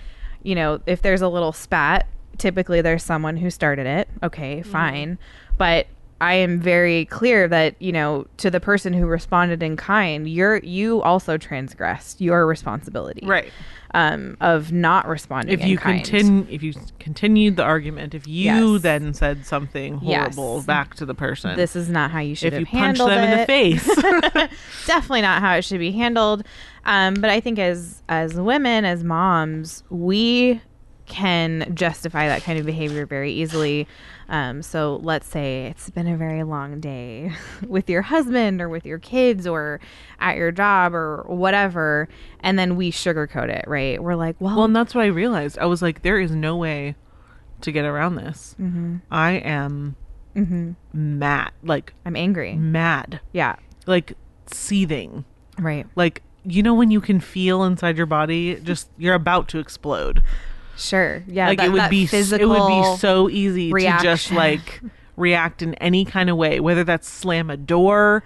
[0.42, 2.06] you know if there's a little spat
[2.38, 4.70] typically there's someone who started it okay Mm-hmm.
[4.70, 5.18] fine
[5.58, 5.86] but
[6.20, 10.56] I am very clear that you know to the person who responded in kind, you're
[10.58, 13.52] you also transgressed your responsibility, Right.
[13.92, 15.52] Um, of not responding.
[15.52, 18.82] If you continue if you continued the argument, if you Yes.
[18.82, 20.34] then said something Yes.
[20.34, 21.56] horrible back to the person.
[21.56, 23.84] this is not how you should if you punch them in the face.
[24.86, 26.44] definitely not how it should be handled.
[26.86, 30.60] Um, but I think as as women, as moms, we
[31.06, 33.86] can justify that kind of behavior very easily.
[34.28, 37.30] Um, so let's say it's been a very long day
[37.68, 39.80] with your husband or with your kids or
[40.18, 42.08] at your job or whatever,
[42.40, 44.02] and then we sugarcoat it, right?
[44.02, 45.58] We're like, well, Well, and that's what I realized.
[45.58, 46.94] I was like, there is no way
[47.60, 48.56] to get around this.
[48.60, 48.96] Mm-hmm.
[49.10, 49.96] I am
[50.92, 52.54] mad, like I'm angry.
[52.54, 54.14] mad, Yeah, like
[54.46, 55.24] seething.
[55.58, 55.86] right.
[55.96, 60.22] Like, you know, when you can feel inside your body, just you're about to explode.
[60.76, 61.22] Sure.
[61.26, 61.48] Yeah.
[61.48, 64.80] like that- it would be, s- it would physical be so easy to just like
[65.16, 68.22] react in any kind of way, whether that's slam a door.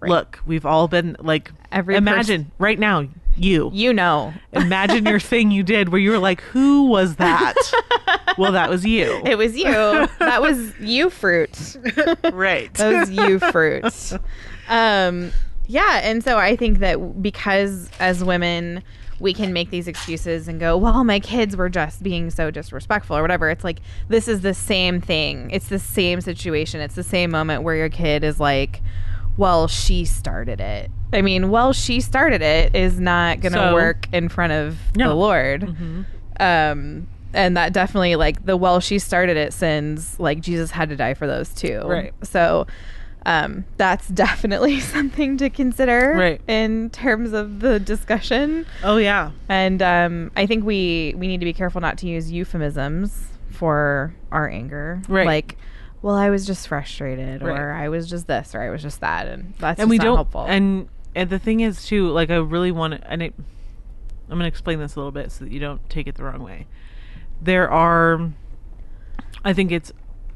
[0.00, 0.08] Right.
[0.10, 5.52] Look, we've all been like, Every imagine right now, you You know, Imagine your thing
[5.52, 7.54] you did where you were like, who was that?
[8.38, 9.22] well, that was you.
[9.24, 9.64] it was you.
[9.72, 11.76] that was you fruit.
[12.32, 12.74] right.
[12.74, 14.12] those you fruits.
[14.68, 15.30] Um,
[15.68, 18.82] yeah, and so I think that because as women
[19.22, 23.16] we can make these excuses and go, well, my kids were just being so disrespectful
[23.16, 23.48] or whatever.
[23.48, 25.48] It's like this is the same thing.
[25.52, 26.80] It's the same situation.
[26.80, 28.82] It's the same moment where your kid is like,
[29.36, 30.90] well, she started it.
[31.12, 34.76] I mean, well, she started it is not going to So- work in front of
[34.96, 35.10] No.
[35.10, 35.60] the Lord.
[35.62, 36.04] Mhm.
[36.40, 40.96] Um, and that definitely, like, the well, she started it sins, like, Jesus had to
[40.96, 41.80] die for those too.
[41.84, 42.12] Right.
[42.24, 42.66] So,
[43.26, 46.40] um, that's definitely something to consider Right.
[46.48, 48.66] in terms of the discussion.
[48.82, 49.30] Oh yeah.
[49.48, 54.14] And um, I think we we need to be careful not to use euphemisms for
[54.30, 55.02] our anger.
[55.08, 55.26] Right.
[55.26, 55.56] Like,
[56.02, 57.58] well, I was just frustrated, Right.
[57.58, 59.98] or I was just this, or I was just that, and that's and just we
[59.98, 60.44] not don't helpful.
[60.48, 64.40] and and the thing is too like i really want to and it, i'm going
[64.40, 66.66] to explain this a little bit so that you don't take it the wrong way
[67.42, 68.30] there are
[69.44, 69.92] i think it's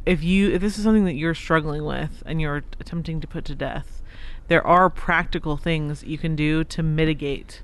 [0.06, 3.44] if you if this is something that you're struggling with and you're attempting to put
[3.44, 4.00] to death
[4.48, 7.62] there are practical things you can do to mitigate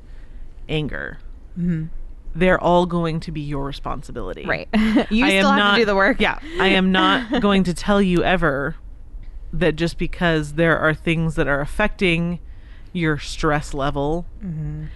[0.68, 1.18] anger
[1.58, 1.88] Mhm.
[2.34, 4.68] they're all going to be your responsibility right,
[5.10, 6.20] you I still am have not, to do the work.
[6.20, 8.76] Yeah, I am not going to tell you ever
[9.52, 12.40] that just because there are things that are affecting
[12.94, 14.86] your stress level, Mhm.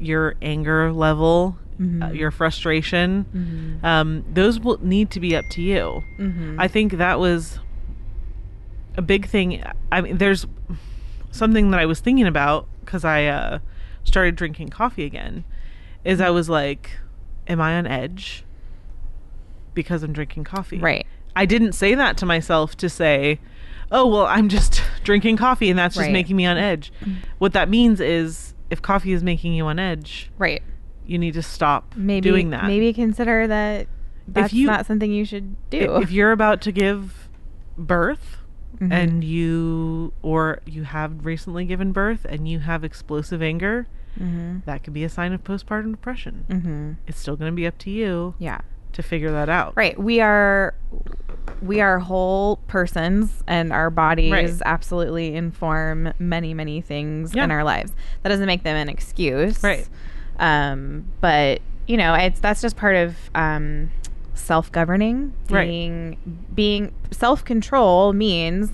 [0.00, 2.14] your anger level, uh, Mhm.
[2.16, 3.84] your frustration, Mhm.
[3.84, 6.02] um, those will need to be up to you.
[6.18, 6.56] Mhm.
[6.58, 7.58] I think that was
[8.96, 9.62] a big thing.
[9.90, 10.46] I mean, there's
[11.30, 13.58] something that I was thinking about because I uh,
[14.04, 15.44] started drinking coffee again.
[16.04, 16.90] Is I was like,
[17.48, 18.44] am I on edge
[19.74, 20.78] because I'm drinking coffee?
[20.78, 21.06] Right.
[21.34, 23.40] I didn't say that to myself to say,
[23.90, 26.12] oh, well, I'm just drinking coffee and that's just Right.
[26.12, 26.92] making me on edge.
[27.38, 30.62] What that means is if coffee is making you on edge, right.
[31.06, 32.64] You need to stop Maybe doing that.
[32.64, 33.86] Maybe consider that
[34.28, 35.96] that's you- not something you should do.
[35.96, 37.28] If you're about to give
[37.76, 38.38] birth
[38.80, 38.92] Mhm.
[38.92, 43.86] and you, or you have recently given birth and you have explosive anger,
[44.20, 44.64] Mhm.
[44.64, 46.44] that could be a sign of postpartum depression.
[46.48, 46.96] Mhm.
[47.06, 48.60] It's still going to be up to you Yeah.
[48.92, 49.72] to figure that out.
[49.76, 49.98] Right.
[50.00, 50.74] We are
[51.60, 54.52] we are whole persons and our bodies Right.
[54.64, 57.44] absolutely inform many, many things Yeah.
[57.44, 57.92] in our lives.
[58.22, 59.62] That doesn't make them an excuse.
[59.62, 59.88] Right.
[60.38, 63.90] Um, but you know, it's that's just part of um
[64.34, 65.32] self-governing.
[65.50, 65.66] Right.
[65.68, 68.70] Being being self-control means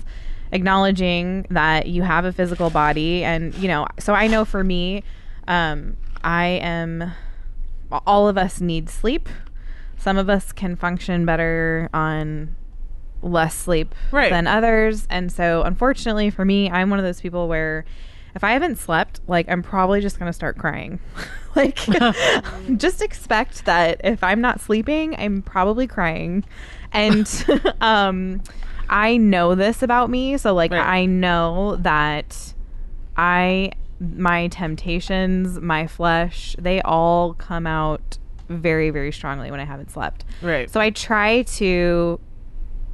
[0.51, 5.03] acknowledging that you have a physical body and you know, so I know for me,
[5.47, 7.11] um, I am
[8.05, 9.29] all of us need sleep.
[9.97, 12.55] Some of us can function better on
[13.21, 14.29] less sleep Right.
[14.29, 15.05] than others.
[15.09, 17.85] And so, unfortunately for me, I'm one of those people where
[18.39, 21.01] if I haven't slept, like, I'm probably just going to start crying.
[21.57, 21.75] like,
[22.77, 26.45] just expect that if I'm not sleeping, I'm probably crying.
[26.93, 27.27] And
[27.81, 28.41] um,
[28.87, 30.37] I know this about me.
[30.37, 30.79] So, like, Right.
[30.79, 32.53] I know that
[33.17, 39.91] I my temptations, my flesh, they all come out very very strongly when I haven't
[39.91, 40.23] slept.
[40.41, 40.71] Right.
[40.71, 42.17] So I try to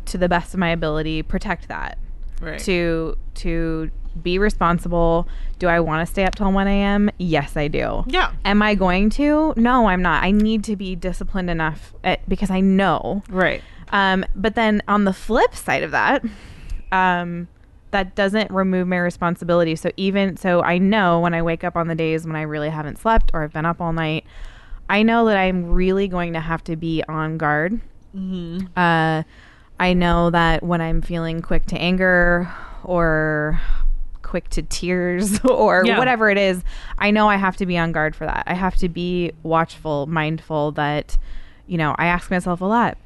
[0.05, 1.99] to the best of my ability protect that.
[2.41, 2.59] right.
[2.61, 5.27] To to be responsible.
[5.59, 7.09] Do I want to stay up till 1 a.m.?
[7.17, 8.03] Yes, I do.
[8.07, 8.31] yeah.
[8.45, 9.53] Am I going to?
[9.57, 10.23] No, I'm not.
[10.23, 13.61] I need to be disciplined enough at, because I know Right.
[13.91, 16.23] um, but then on the flip side of that,
[16.91, 17.47] um,
[17.91, 19.75] that doesn't remove my responsibility.
[19.75, 22.69] So even so, I know when I wake up on the days when I really
[22.69, 24.25] haven't slept or I've been up all night,
[24.89, 27.79] I know that I'm really going to have to be on guard.
[28.15, 28.67] Mm-hmm.
[28.77, 29.23] Uh,
[29.79, 32.51] I know that when I'm feeling quick to anger
[32.83, 33.59] or
[34.25, 35.97] quick to tears or Yeah.
[35.97, 36.61] whatever it is,
[36.97, 38.43] I know I have to be on guard for that.
[38.47, 41.17] I have to be watchful, mindful that,
[41.67, 42.97] you know, I ask myself a lot,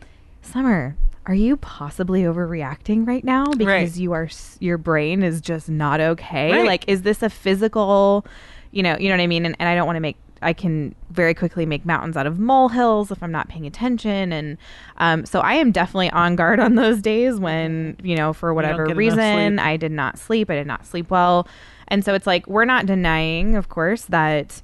[0.41, 3.95] Summer, are you possibly overreacting right now because Right.
[3.97, 4.29] you are
[4.60, 6.51] your brain is just not okay?
[6.51, 6.65] Right.
[6.65, 8.25] Like is this a physical,
[8.71, 9.45] you know, you know what I mean?
[9.45, 12.39] And, and I don't want to make I can very quickly make mountains out of
[12.39, 14.32] molehills if I'm not paying attention.
[14.32, 14.58] And
[14.97, 18.86] um, so I am definitely on guard on those days when, you know, for whatever
[18.95, 19.60] reason.
[19.60, 20.49] I did not sleep.
[20.49, 21.47] I did not sleep well.
[21.88, 24.62] And so it's like, we're not denying, of course, that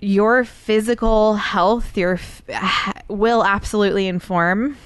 [0.00, 2.42] your physical health your f-
[3.08, 4.76] will absolutely inform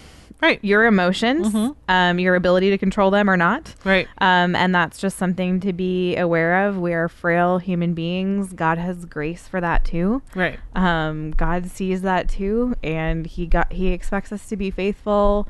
[0.42, 0.59] Right.
[0.62, 1.76] your emotions, Mhm.
[1.88, 3.76] um, your ability to control them or not.
[3.85, 4.09] Right.
[4.18, 6.78] Um, and that's just something to be aware of.
[6.78, 8.52] We are frail human beings.
[8.52, 10.20] God has grace for that too.
[10.35, 10.59] Right.
[10.74, 15.46] Um, God sees that too, and he got he expects us to be faithful,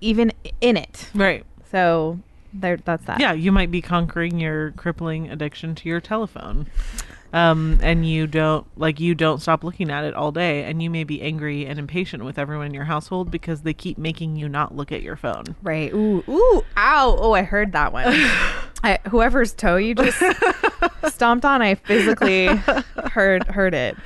[0.00, 1.08] even in it.
[1.14, 1.44] Right.
[1.70, 2.18] So
[2.52, 3.20] there, that's that.
[3.20, 6.66] Yeah, you might be conquering your crippling addiction to your telephone.
[7.34, 10.90] Um, and you don't like you don't stop looking at it all day and you
[10.90, 14.50] may be angry and impatient with everyone in your household because they keep making you
[14.50, 15.44] not look at your phone.
[15.62, 15.92] Right.
[15.94, 16.22] Ooh.
[16.28, 16.62] Ooh.
[16.76, 17.16] Ow.
[17.18, 18.04] Oh, I heard that one.
[18.84, 20.22] I, whoever's toe you just
[21.08, 22.48] stomped on, I physically
[23.12, 23.96] heard heard it.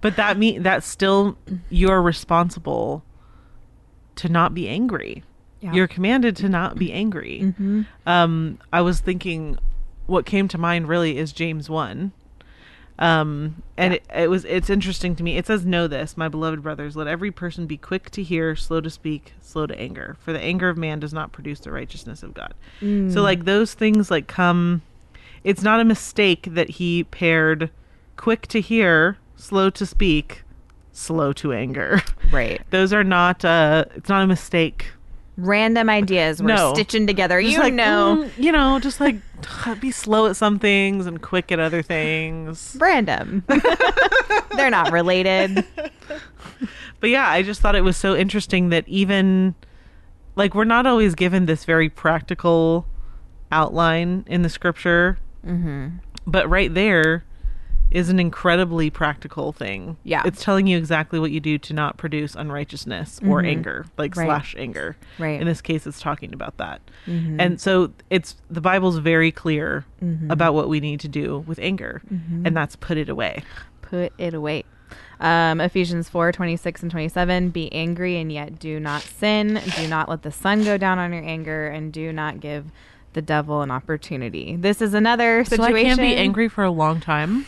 [0.00, 1.38] But that mean that's still
[1.70, 3.04] you're responsible
[4.16, 5.22] to not be angry.
[5.60, 5.72] Yeah.
[5.72, 7.42] You're commanded to not be angry.
[7.44, 7.82] Mm-hmm.
[8.06, 9.56] Um, I was thinking
[10.06, 12.10] what came to mind really is James 1.
[13.02, 15.36] Um, and it, it was it's interesting to me.
[15.36, 18.80] It says, "Know this, my beloved brothers, let every person be quick to hear, slow
[18.80, 22.22] to speak, slow to anger, for the anger of man does not produce the righteousness
[22.22, 24.82] of God." So like those things like come
[25.44, 27.70] it's not a mistake that he paired
[28.16, 30.44] quick to hear, slow to speak,
[30.92, 32.00] slow to anger.
[32.30, 32.62] Right.
[32.70, 34.92] Those are not uh it's not a mistake.
[35.42, 36.72] Random ideas we're No.
[36.74, 37.40] stitching together.
[37.42, 39.16] Just you like, know, mm, you know, just like
[39.80, 42.76] be slow at some things and quick at other things.
[42.80, 43.44] random.
[44.56, 45.64] They're not related.
[47.00, 49.56] But yeah, I just thought it was so interesting that even
[50.36, 52.86] like we're not always given this very practical
[53.50, 55.88] outline in the scripture, hmm
[56.24, 57.24] but right there
[57.92, 59.96] is an incredibly practical thing.
[60.04, 60.22] Yeah.
[60.24, 63.48] it's telling you exactly what you do to not produce unrighteousness or Mhm.
[63.48, 64.26] anger, like Right.
[64.26, 64.96] slash anger.
[65.18, 65.40] Right.
[65.40, 67.36] In this case, it's talking about that, Mhm.
[67.38, 70.30] and so it's the Bible's very clear Mhm.
[70.30, 72.46] about what we need to do with anger, Mhm.
[72.46, 73.42] and that's put it away.
[73.82, 74.64] Put it away.
[75.20, 77.50] Um, Ephesians 4 26 and 27.
[77.50, 79.60] Be angry and yet do not sin.
[79.76, 82.64] Do not let the sun go down on your anger and do not give
[83.12, 84.56] the devil an opportunity.
[84.58, 85.74] This is another situation.
[85.74, 85.78] So.
[85.80, 87.44] I can't be angry for a long time.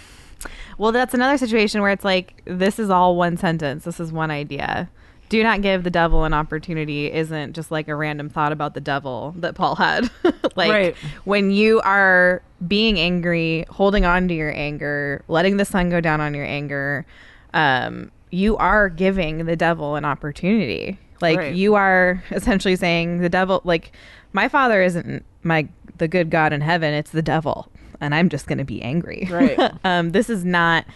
[0.79, 3.85] Well, that's another situation where it's like, this is all one sentence.
[3.85, 4.89] This is one idea.
[5.29, 8.81] Do not give the devil an opportunity isn't just like a random thought about the
[8.81, 10.11] devil that Paul had.
[10.57, 10.97] like Right.
[11.25, 16.21] when you are being angry, holding on to your anger, letting the sun go down
[16.21, 17.07] on your anger,
[17.55, 20.99] um, you are giving the devil an opportunity.
[21.21, 21.55] Like Right.
[21.55, 23.93] you are essentially saying the devil like
[24.33, 27.69] my father isn't my the good God in heaven, it's the devil.
[28.05, 29.27] And I'm just gonna be angry.
[29.31, 29.59] Right.
[29.85, 30.87] um, this is not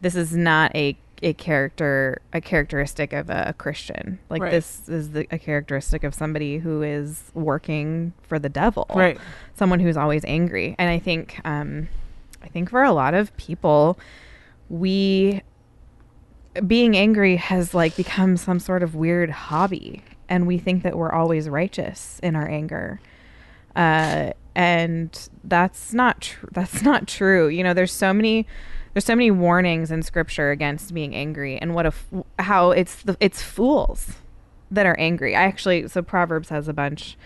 [0.00, 4.18] this is not a a character a characteristic of a, Christian.
[4.28, 4.52] Like Right.
[4.52, 8.86] this is the, a characteristic of somebody who is working for the devil.
[8.94, 9.18] Right.
[9.54, 10.74] Someone who's always angry.
[10.78, 11.88] And I think um,
[12.42, 13.98] I think for a lot of people,
[14.68, 15.42] we
[16.66, 21.12] being angry has like become some sort of weird hobby, and we think that we're
[21.12, 23.00] always righteous in our anger
[23.74, 27.46] uh, and that's not tr- that's not true.
[27.46, 28.46] You know, there's so many
[28.94, 33.02] there's so many warnings in scripture against being angry, and what a f- how it's
[33.02, 34.14] the it's fools
[34.70, 35.36] that are angry.
[35.36, 37.16] I actually so Proverbs has a bunch.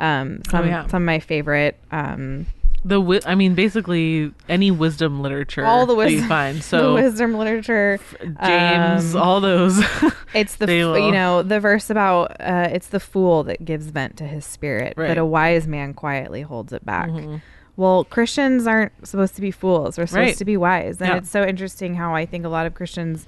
[0.00, 0.86] Um, some Oh, yeah.
[0.86, 1.76] some of my favorite.
[1.92, 2.46] Um,
[2.88, 6.58] The wi- I mean, basically any wisdom literature all the that you wisdom, find.
[6.58, 7.98] the So wisdom literature.
[8.44, 9.82] James, um, all those.
[10.34, 14.16] It's the f- you know the verse about uh, it's the fool that gives vent
[14.18, 15.08] to his spirit, Right.
[15.08, 17.08] but a wise man quietly holds it back.
[17.08, 17.40] Mhm.
[17.76, 19.96] Well, Christians aren't supposed to be fools.
[19.96, 20.36] We're supposed Right.
[20.36, 21.00] to be wise.
[21.00, 21.16] And Yeah.
[21.16, 23.26] it's so interesting how I think a lot of Christians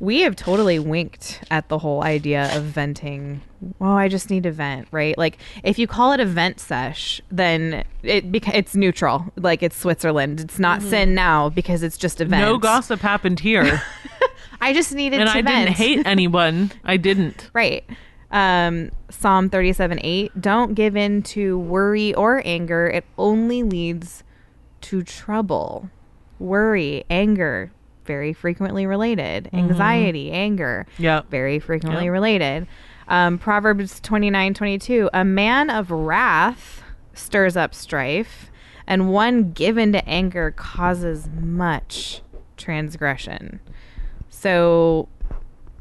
[0.00, 3.40] we have totally winked at the whole idea of venting.
[3.80, 5.18] Well, I just need to vent, right?
[5.18, 9.26] Like if you call it a vent sesh, then it beca- it's neutral.
[9.36, 10.40] Like it's Switzerland.
[10.40, 12.42] It's not sin now because it's just a vent.
[12.42, 12.52] Mm-hmm.
[12.52, 13.82] no gossip happened here,
[14.60, 15.66] I just needed and to I vent.
[15.66, 16.70] didn't hate anyone.
[16.84, 17.50] I didn't.
[17.52, 17.84] Right.
[18.30, 20.40] Um, Psalm 37 8.
[20.40, 22.86] Don't give in to worry or anger.
[22.86, 24.22] It only leads
[24.82, 25.90] to trouble.
[26.38, 27.72] Worry, anger,
[28.08, 29.48] very frequently related.
[29.52, 31.20] Anxiety, anger, Yeah.
[31.30, 32.12] very frequently Yep.
[32.12, 32.66] related.
[33.06, 35.08] Um, Proverbs 29 22.
[35.12, 38.50] A man of wrath stirs up strife,
[38.86, 42.22] and one given to anger causes much
[42.56, 43.60] transgression.
[44.30, 45.08] So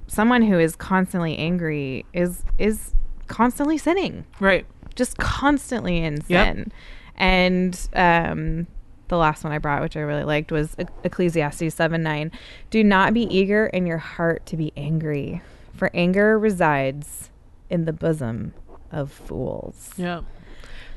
[0.08, 2.94] someone who is constantly angry is is
[3.28, 4.66] constantly sinning Right.
[4.96, 6.46] just constantly in Yep.
[6.56, 6.72] sin
[7.18, 8.68] and um
[9.08, 12.32] the last one i brought which i really liked was ecclesiastes 7 9
[12.70, 15.42] do not be eager in your heart to be angry
[15.76, 17.30] for anger resides
[17.70, 18.54] in the bosom
[18.92, 20.22] of fools Yeah.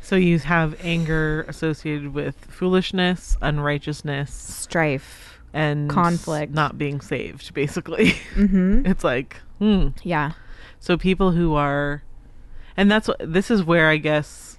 [0.02, 6.54] So you have anger associated with foolishness, unrighteousness, strife and Conflict.
[6.54, 7.52] not being saved.
[7.52, 9.88] Basically, mm-hmm it's like, hmm.
[10.02, 10.32] yeah
[10.78, 12.02] So people who are,
[12.78, 14.49] and that's what this is where I guess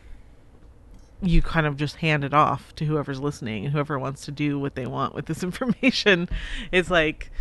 [1.21, 4.57] you kind of just hand it off to whoever's listening and whoever wants to do
[4.59, 6.27] what they want with this information.
[6.71, 7.31] It's like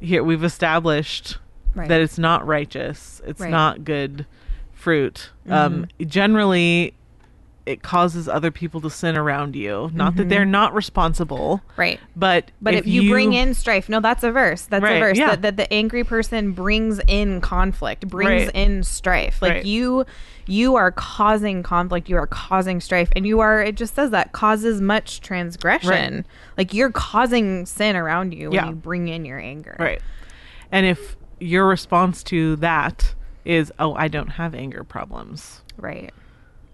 [0.00, 1.38] here we've established
[1.74, 3.20] right that it's not righteous.
[3.26, 3.50] It's Right.
[3.50, 4.26] not good
[4.72, 5.30] fruit.
[5.48, 6.94] Um, generally,
[7.66, 9.90] it causes other people to sin around you.
[9.92, 10.52] Not that they're mm-hmm.
[10.52, 14.62] not responsible, right but But if, you, bring in strife, no, that's a verse.
[14.62, 15.30] That's a verse yeah.
[15.30, 18.54] that, that the angry person brings in conflict, brings Right.
[18.54, 19.42] in strife.
[19.42, 19.64] Like Right.
[19.64, 20.06] you,
[20.46, 22.08] you are causing conflict.
[22.08, 23.60] You are causing strife, and you are.
[23.60, 26.14] It just says that causes much transgression.
[26.14, 26.24] Right.
[26.56, 28.68] Like you're causing sin around you when Yeah.
[28.68, 29.76] you bring in your anger.
[29.78, 30.00] Right.
[30.70, 33.14] And if your response to that
[33.44, 35.62] is, "Oh, I don't have anger problems.
[35.76, 36.12] Right.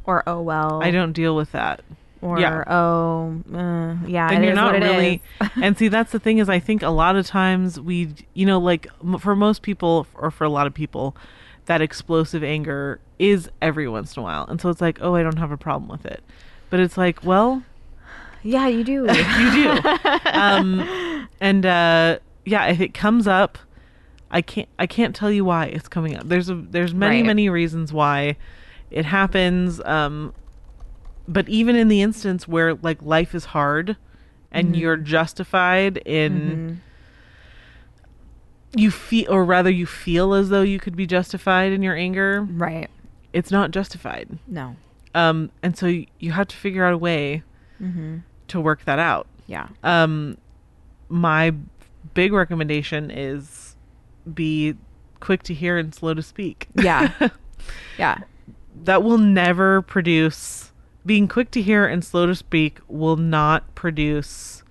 [0.07, 0.83] Or oh well.
[0.83, 1.83] I don't deal with that."
[2.21, 2.63] or Yeah.
[2.69, 5.21] oh, uh, yeah, And you're not really
[5.61, 8.61] and see that's the thing is i think a lot of times we you know
[8.61, 8.87] like
[9.19, 11.17] for most people or for a lot of people
[11.67, 15.23] that explosive anger is every once in a while and so it's like oh i
[15.25, 16.23] don't have a problem with it
[16.71, 17.65] but it's like well
[18.45, 19.05] yeah, you do.
[19.41, 19.81] you do
[20.33, 23.59] um and uh yeah if it comes up
[24.31, 27.27] i can't i can't tell you why it's coming up there's a there's many Right.
[27.27, 28.37] many reasons why
[28.93, 30.33] it happens um
[31.29, 33.97] but even in the instance where like life is hard
[34.51, 34.75] and Mm-hmm.
[34.75, 36.81] you're justified in
[38.75, 42.43] you feel or rather you feel as though you could be justified in your anger
[42.51, 42.89] right.
[43.33, 44.77] it's not justified No.
[45.15, 47.43] um and so y- you have to figure out a way
[47.81, 48.19] Mm-hmm.
[48.49, 49.69] to work that out Yeah.
[49.83, 50.39] um
[51.09, 51.53] my
[52.15, 53.77] big recommendation is
[54.33, 54.75] be
[55.21, 57.13] quick to hear and slow to speak Yeah.
[57.99, 58.19] yeah.
[58.85, 60.73] That will never produce
[61.05, 64.63] being quick to hear and slow to speak will not produce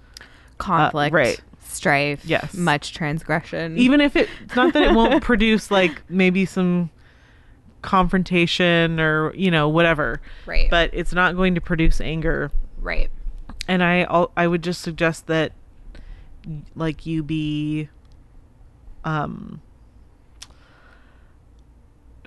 [0.57, 1.13] Conflict.
[1.13, 1.41] Uh, right.
[1.63, 2.23] Strife.
[2.25, 2.53] Yes.
[2.53, 3.77] Much transgression.
[3.77, 6.89] even if it it's not that it won't produce like maybe some
[7.81, 10.69] confrontation or you know whatever Right.
[10.69, 13.09] but it's not going to produce anger right.
[13.67, 15.53] and i al- i would just suggest that
[16.75, 17.89] like you be
[19.03, 19.61] um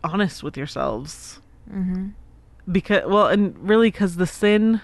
[0.02, 1.40] honest with yourselves
[1.72, 2.08] Mm-hmm.
[2.72, 4.80] because well and really because the sin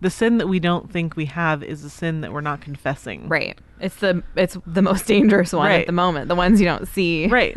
[0.00, 3.28] the sin that we don't think we have is the sin that we're not confessing
[3.28, 3.58] Right.
[3.80, 5.80] It's the it's the most dangerous one Right.
[5.80, 6.28] at the moment.
[6.28, 7.26] The ones you don't see.
[7.28, 7.56] right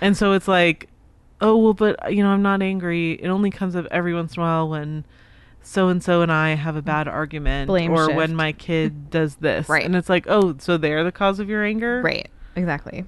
[0.00, 0.88] and so it's like
[1.40, 4.40] oh well but you know i'm not angry it only comes up every once in
[4.42, 5.04] a while when
[5.62, 8.16] so and so and i have a bad argument Blame or shift.
[8.16, 9.84] when my kid does this Right.
[9.84, 12.28] and it's like oh so they're the cause of your anger Right.
[12.56, 13.04] Exactly.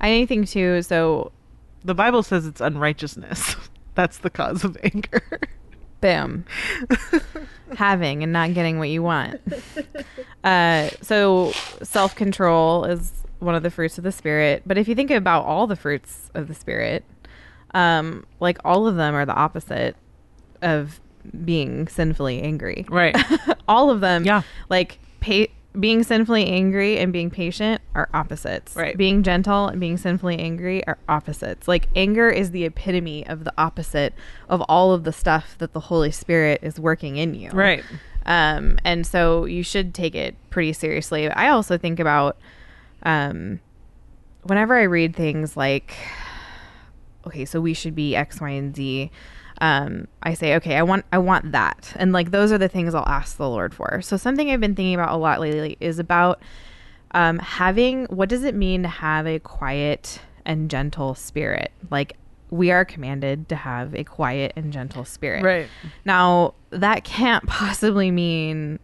[0.00, 0.82] I think too.
[0.82, 1.32] So,
[1.84, 3.56] the bible says it's unrighteousness
[3.96, 5.40] that's the cause of anger
[6.00, 6.44] boom,
[7.76, 9.40] having and not getting what you want.
[10.44, 11.50] Uh, so
[11.82, 14.62] self control is one of the fruits of the spirit.
[14.66, 17.04] But if you think about all the fruits of the spirit,
[17.74, 19.96] um, like all of them are the opposite
[20.62, 21.00] of
[21.44, 22.84] being sinfully angry.
[22.88, 23.16] right
[23.68, 24.42] all of them Yeah.
[24.68, 25.46] like pa-
[25.78, 28.74] being sinfully angry and being patient are opposites.
[28.74, 28.96] Right.
[28.96, 31.68] being gentle and being sinfully angry are opposites.
[31.68, 34.14] Like anger is the epitome of the opposite
[34.48, 37.50] of all of the stuff that the holy spirit is working in you.
[37.50, 37.84] Right.
[38.24, 41.28] Um and so you should take it pretty seriously.
[41.28, 42.36] I also think about
[43.02, 43.60] um
[44.42, 45.94] whenever i read things like
[47.26, 49.10] okay so we should be x y and z
[49.60, 51.92] um i say okay i want i want that.
[51.96, 54.00] And like those are the things i'll ask the lord for.
[54.02, 56.40] So something i've been thinking about a lot lately is about
[57.12, 61.72] um having what does it mean to have a quiet and gentle spirit?
[61.90, 62.16] Like
[62.50, 65.42] we are commanded to have a quiet and gentle spirit.
[65.42, 65.68] Right.
[66.04, 68.78] Now, that can't possibly mean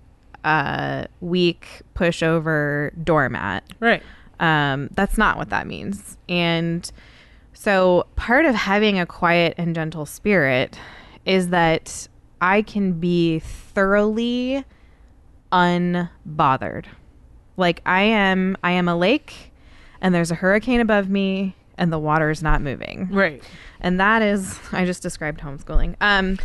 [0.45, 3.64] a weak pushover doormat.
[3.81, 4.03] right.
[4.41, 6.16] Um, that's not what that means.
[6.29, 6.91] And
[7.55, 10.78] so, part of having a quiet and gentle spirit
[11.24, 12.09] is that
[12.40, 14.64] I can be thoroughly
[15.53, 16.86] unbothered.
[17.57, 19.53] Like I am, I am a lake,
[20.00, 23.09] and there's a hurricane above me, and the water is not moving.
[23.12, 23.42] Right.
[23.80, 25.96] And that is i just described homeschooling.
[26.00, 26.38] Um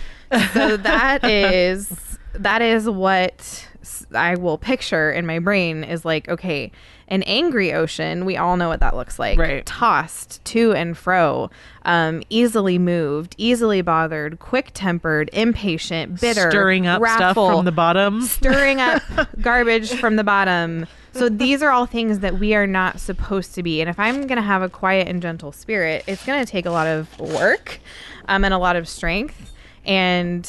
[0.53, 3.67] so that is that is what
[4.13, 6.71] I will picture in my brain is like okay
[7.09, 9.65] an angry ocean we all know what that looks like Right.
[9.65, 11.49] tossed to and fro
[11.85, 18.21] um easily moved easily bothered quick tempered impatient bitter stirring up stuff from the bottom
[18.23, 19.01] stirring up
[19.41, 20.85] garbage from the bottom.
[21.13, 23.81] So these are all things that we are not supposed to be.
[23.81, 26.67] And if I'm going to have a quiet and gentle spirit, it's going to take
[26.67, 27.79] a lot of work
[28.27, 29.51] um, and a lot of strength.
[29.83, 30.47] And,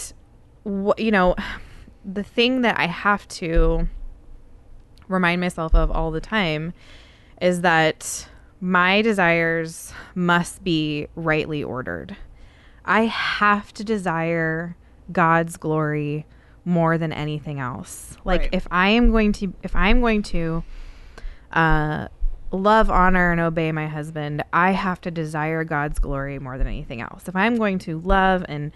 [0.66, 1.36] wh- you know,
[2.04, 3.88] the thing that I have to
[5.08, 6.72] remind myself of all the time
[7.40, 8.28] is that
[8.60, 12.16] my desires must be rightly ordered.
[12.84, 14.76] I have to desire
[15.12, 16.26] God's glory
[16.64, 18.16] more than anything else.
[18.24, 18.50] Like Right.
[18.52, 20.64] if I am going to if I'm going to
[21.52, 22.08] uh
[22.50, 27.00] love, honor and obey my husband, I have to desire God's glory more than anything
[27.00, 27.28] else.
[27.28, 28.72] If I'm going to love and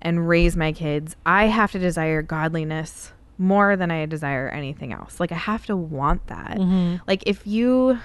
[0.00, 5.20] and raise my kids, I have to desire godliness more than I desire anything else.
[5.20, 6.58] Like I have to want that.
[6.58, 6.96] Mm-hmm.
[7.06, 7.98] Like if you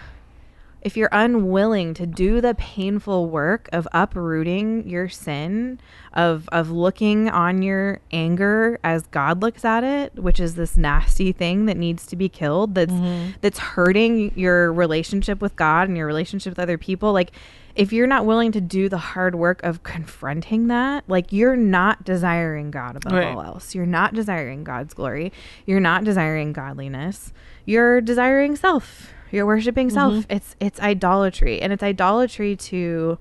[0.82, 5.80] if you're unwilling to do the painful work of uprooting your sin,
[6.14, 11.32] of of looking on your anger as God looks at it, which is this nasty
[11.32, 13.32] thing that needs to be killed, that's mm-hmm.
[13.42, 17.32] that's hurting your relationship with God and your relationship with other people, like
[17.76, 22.04] if you're not willing to do the hard work of confronting that, like you're not
[22.04, 23.28] desiring God above Right.
[23.28, 23.74] all else.
[23.76, 25.32] You're not desiring God's glory.
[25.66, 27.34] You're not desiring godliness.
[27.66, 29.14] You're desiring self.
[29.32, 29.94] You're worshiping mm-hmm.
[29.96, 30.26] self.
[30.30, 33.18] It's it's idolatry, and it's idolatry to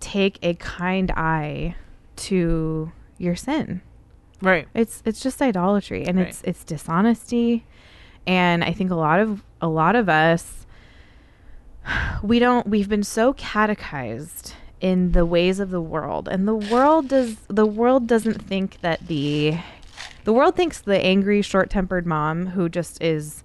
[0.00, 1.76] take a kind eye
[2.16, 3.82] to your sin.
[4.40, 4.66] Right.
[4.74, 6.28] It's it's just idolatry, and Right.
[6.28, 7.64] it's it's dishonesty,
[8.26, 10.61] and I think a lot of a lot of us
[12.22, 17.08] we don't we've been so catechized in the ways of the world, and the world
[17.08, 19.58] does the world doesn't think that the
[20.24, 23.44] the world thinks the angry short-tempered mom who just is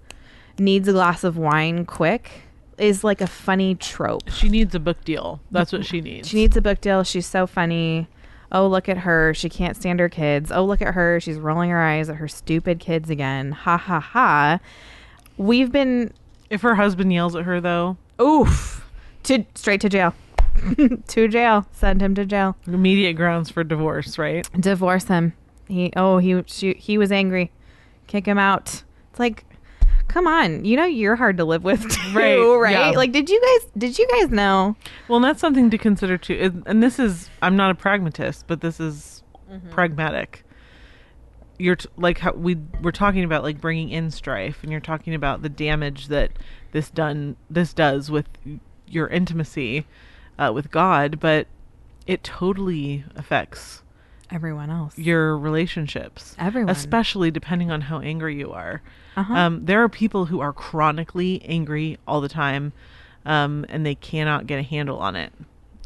[0.58, 2.42] needs a glass of wine quick
[2.78, 4.28] is like a funny trope.
[4.30, 5.40] She needs a book deal.
[5.50, 6.28] That's what she needs.
[6.28, 7.02] She needs a book deal.
[7.02, 8.06] She's so funny.
[8.52, 9.34] Oh, look at her.
[9.34, 10.52] She can't stand her kids.
[10.52, 11.20] Oh, look at her.
[11.20, 13.52] She's rolling her eyes at her stupid kids again.
[13.52, 14.60] Ha ha ha.
[15.36, 16.12] We've been
[16.50, 18.88] if her husband yells at her, though, oof
[19.24, 20.14] to straight to jail.
[21.08, 21.66] to jail.
[21.72, 22.56] Send him to jail.
[22.66, 24.48] immediate grounds for divorce, right?
[24.60, 25.32] Divorce him.
[25.68, 27.50] He oh he she, he was angry.
[28.06, 28.82] Kick him out.
[29.10, 29.44] It's like
[30.08, 30.64] come on.
[30.64, 32.72] You know you're hard to live with too, Right, right?
[32.72, 32.90] yeah.
[32.90, 34.74] Like did you guys did you guys know?
[35.06, 36.38] Well, and that's something to consider too.
[36.40, 39.70] And- And this is, I'm not a pragmatist, but this is Mm-hmm.
[39.70, 40.44] pragmatic.
[41.58, 45.14] You're t- like how we we're talking about like bringing in strife, and you're talking
[45.14, 46.32] about the damage that
[46.72, 48.26] this done this does with
[48.86, 49.86] your intimacy
[50.38, 51.46] uh, with God, but
[52.06, 53.82] it totally affects
[54.30, 54.96] Everyone else.
[54.98, 56.34] your relationships.
[56.38, 56.70] Everyone.
[56.70, 58.82] especially depending on how angry you are.
[59.16, 59.34] Uh-huh.
[59.34, 62.72] Um, there are people who are chronically angry all the time,
[63.24, 65.32] um, and they cannot get a handle on it.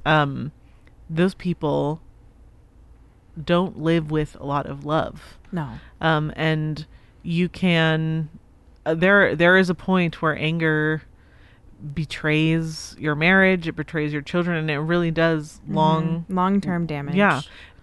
[0.05, 0.53] Um,
[1.09, 2.01] those people
[3.43, 5.69] don't live with a lot of love, no.
[6.01, 6.87] um, and
[7.23, 8.29] you can.
[8.85, 11.03] There, there is a point where anger
[11.95, 17.15] betrays your marriage, it betrays your children, and it really does long long term damage.
[17.15, 17.43] yeah.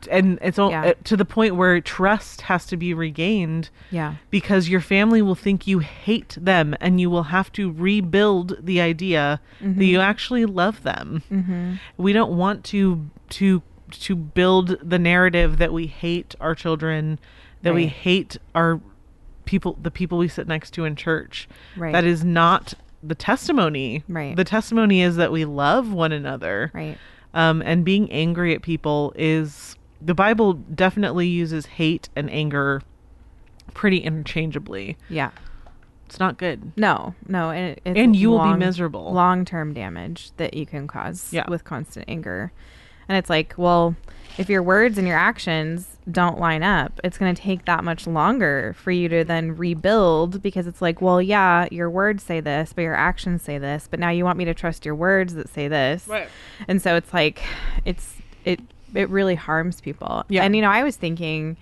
[0.10, 0.86] And it's all Yeah.
[0.86, 4.14] uh, to the point where trust has to be regained Yeah.
[4.30, 8.80] because your family will think you hate them and you will have to rebuild the
[8.80, 11.22] idea that you actually love them.
[11.30, 11.74] Mm-hmm.
[11.98, 17.20] We don't want to to to build the narrative that we hate our children,
[17.64, 18.80] that we hate our
[19.50, 21.50] people the people we sit next to in church.
[21.76, 21.92] Right.
[21.92, 24.04] That is not the testimony.
[24.08, 24.36] Right.
[24.36, 26.98] The testimony is that we love one another Right.
[27.34, 32.84] um, and being angry at people is the Bible definitely uses hate and anger
[33.74, 34.98] pretty interchangeably.
[35.10, 35.32] Yeah.
[36.06, 36.72] It's not good.
[36.78, 37.16] No.
[37.28, 37.50] No.
[37.50, 39.12] And, it, it's And you will be miserable.
[39.14, 41.50] Long term damage that you can cause Yeah.
[41.50, 42.52] with constant anger.
[43.08, 43.96] And it's like, well,
[44.40, 48.08] if your words and your actions don't line up, it's going to take that much
[48.08, 52.74] longer for you to then rebuild because it's like, well, yeah, your words say this,
[52.74, 55.50] but your actions say this, but now you want me to trust your words that
[55.50, 56.08] say this.
[56.08, 56.30] Right.
[56.68, 57.42] And so it's like
[57.86, 58.16] it's
[58.46, 58.60] it
[58.96, 60.24] it really harms people.
[60.30, 60.44] Yeah.
[60.44, 61.58] And you know, I was thinking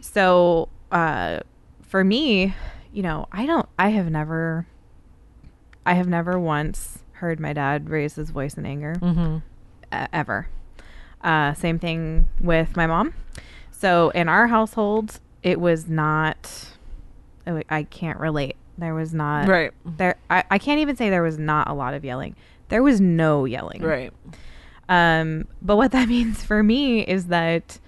[0.00, 1.40] so uh
[1.82, 2.54] for me,
[2.92, 4.66] you know, I don't I have never
[5.86, 9.36] I have never once heard my dad raise his voice in anger Mm-hmm.
[9.92, 10.48] uh, ever.
[11.22, 13.14] Uh, same thing with my mom.
[13.70, 16.68] So in our household, it was not.
[17.46, 18.56] I I can't relate.
[18.78, 19.46] There was not.
[19.46, 19.72] Right.
[19.84, 22.34] There, I, I can't even say there was not a lot of yelling.
[22.68, 23.82] There was no yelling.
[23.82, 24.12] Right.
[24.88, 27.78] Um, but what that means for me is that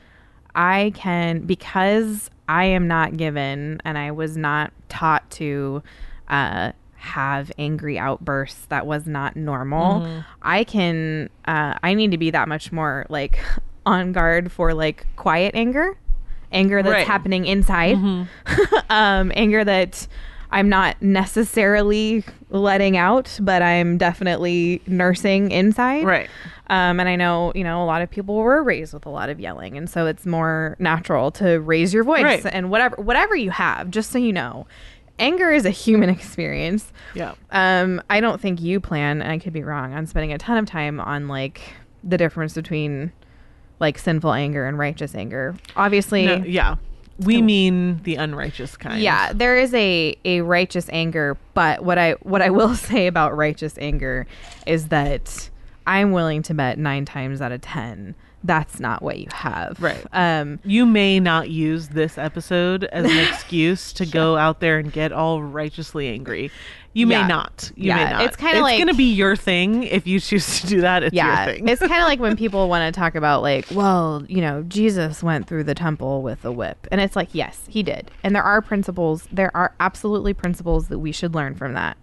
[0.55, 5.83] I can, because I am not given and I was not taught to
[6.28, 6.72] uh,
[7.03, 10.07] have angry outbursts that was not normal,
[10.43, 13.39] I can, uh, I need to be that much more like
[13.87, 15.97] on guard for like quiet anger,
[16.53, 17.07] anger that's Right.
[17.07, 17.97] happening inside,
[18.91, 20.07] um, anger that.
[20.55, 26.05] I'm not necessarily letting out, but I'm definitely nursing inside.
[26.05, 26.29] Right.
[26.69, 29.31] Um, and I know, you know, a lot of people were raised with a lot
[29.31, 32.45] of yelling, and so it's more natural to raise your voice Right.
[32.53, 33.91] and whatever, whatever you have.
[33.91, 34.67] Just so you know,
[35.23, 36.93] anger is a human experience.
[37.14, 37.35] Yeah.
[37.51, 40.59] Um, I don't think you plan, and I could be wrong, on spending a ton
[40.59, 41.61] of time on like
[42.05, 43.12] the difference between
[43.81, 45.55] like sinful anger and righteous anger.
[45.77, 46.77] Obviously, No, yeah.
[47.18, 49.01] We mean the unrighteous kind.
[49.01, 53.37] yeah, there is a a righteous anger, but what I what I will say about
[53.37, 54.27] righteous anger
[54.66, 55.51] is that
[55.87, 58.14] I'm willing to bet 9 times out of 10
[58.45, 59.76] that's not what you have.
[59.80, 60.05] Right.
[60.12, 64.93] Um, You may not use this episode as an excuse to go out there and
[64.93, 66.51] get all righteously angry.
[66.95, 67.26] You may Yeah.
[67.26, 67.70] not.
[67.74, 68.22] You Yeah, may not.
[68.22, 71.03] it's kinda like- it's going to be your thing if you choose to do that.
[71.03, 71.68] It's yeah, your thing.
[71.68, 75.22] it's kind of like when people want to talk about like, well, you know, Jesus
[75.22, 78.43] went through the temple with a whip, and it's like, yes, he did, and there
[78.43, 79.26] are principles.
[79.32, 81.97] There are absolutely principles that we should learn from that.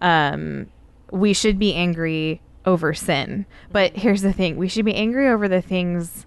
[0.00, 0.66] Um,
[1.10, 5.48] we should be angry over sin, but here's the thing: we should be angry over
[5.48, 6.26] the things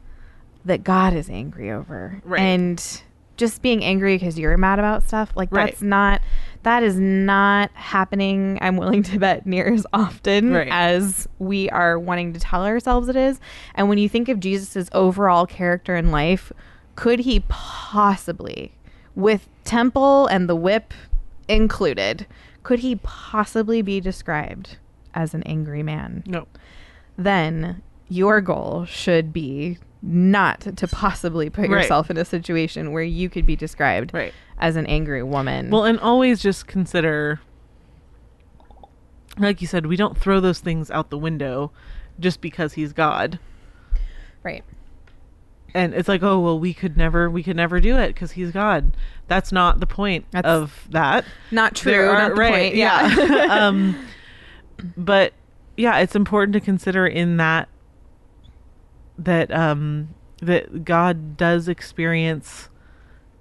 [0.65, 2.39] that God is angry over, Right.
[2.41, 3.01] and
[3.35, 5.71] just being angry because you're mad about stuff like Right.
[5.71, 6.21] that's not
[6.61, 10.67] that is not happening i'm willing to bet near as often Right.
[10.71, 13.39] as we are wanting to tell ourselves it is
[13.73, 16.53] and when you think of jesus' overall character in life
[16.95, 18.71] could he possibly
[19.15, 20.93] with temple and the whip
[21.47, 22.27] included
[22.61, 24.77] could he possibly be described
[25.13, 26.47] as an angry man no.
[27.17, 31.81] then your goal should be not to possibly put Right.
[31.81, 34.33] yourself in a situation where you could be described Right.
[34.59, 35.69] as an angry woman.
[35.69, 37.39] Well, and always just consider,
[39.37, 41.71] like you said, we don't throw those things out the window
[42.19, 43.39] just because he's God.
[44.43, 44.63] right.
[45.75, 48.51] And it's like, oh well, we could never, we could never do it because he's
[48.51, 48.95] God.
[49.27, 51.25] That's not the point That's of that.
[51.49, 52.09] Not true.
[52.09, 52.75] Are- not the right, point.
[52.75, 53.47] Yeah.
[53.49, 53.95] um,
[54.97, 55.33] but
[55.77, 57.69] yeah, it's important to consider in that
[59.17, 60.09] that um,
[60.41, 62.69] that God does experience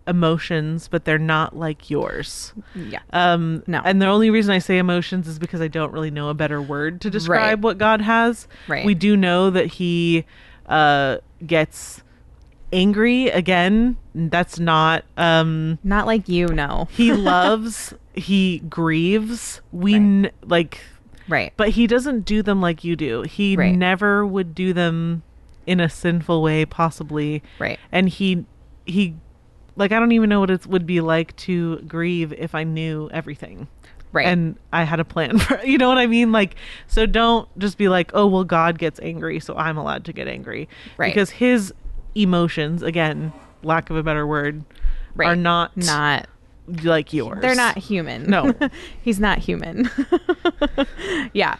[0.06, 2.52] emotions, but they're not like yours.
[2.74, 2.98] yeah.
[3.12, 3.80] Um, No.
[3.84, 6.60] And the only reason I say emotions is because I don't really know a better
[6.60, 7.58] word to describe Right.
[7.60, 8.48] what God has.
[8.66, 8.84] Right.
[8.84, 10.24] We do know that He
[10.66, 12.02] uh, gets
[12.72, 13.96] angry again.
[14.14, 15.04] That's not.
[15.16, 16.88] Um, Not like you know.
[16.90, 17.94] he loves.
[18.14, 19.60] He grieves.
[19.70, 20.00] We Right.
[20.00, 20.80] n- like,
[21.32, 21.52] Right.
[21.56, 23.22] but he doesn't do them like you do.
[23.22, 23.74] He Right.
[23.74, 25.22] never would do them
[25.66, 27.78] in a sinful way, possibly Right.
[27.90, 28.44] and he
[28.84, 29.14] he
[29.76, 33.08] like i don't even know what it would be like to grieve if i knew
[33.12, 33.68] everything
[34.12, 34.26] Right.
[34.26, 36.56] and i had a plan for you know what i mean like
[36.88, 40.26] so don't just be like oh well god gets angry so i'm allowed to get
[40.28, 40.68] angry
[40.98, 41.08] Right.
[41.14, 41.72] because his
[42.14, 44.64] emotions again lack of a better word
[45.14, 45.28] Right.
[45.28, 46.26] are not not
[46.84, 48.28] like yours they're not human.
[48.30, 48.54] No.
[49.02, 49.90] He's not human.
[51.32, 51.56] yeah.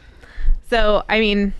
[0.68, 1.54] So, I mean,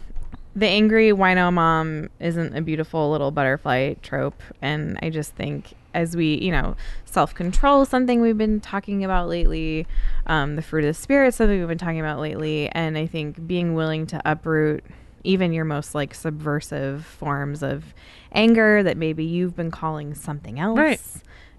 [0.55, 4.43] the angry wino mom isn't a beautiful little butterfly trope.
[4.61, 9.29] And I just think as we, you know, self control, something we've been talking about
[9.29, 9.87] lately,
[10.27, 12.69] um, the fruit of the spirit, something we've been talking about lately.
[12.71, 14.85] And I think being willing to uproot
[15.25, 17.95] even your most like subversive forms of
[18.33, 21.01] anger that maybe you've been calling something else Right.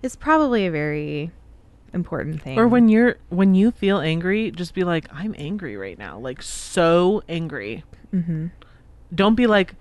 [0.02, 1.32] is probably a very
[1.94, 2.58] important thing.
[2.58, 6.42] or when you're when you feel angry just be like i'm angry right now like
[6.42, 7.84] so angry
[8.14, 8.48] Mm-hmm.
[9.14, 9.76] don't be like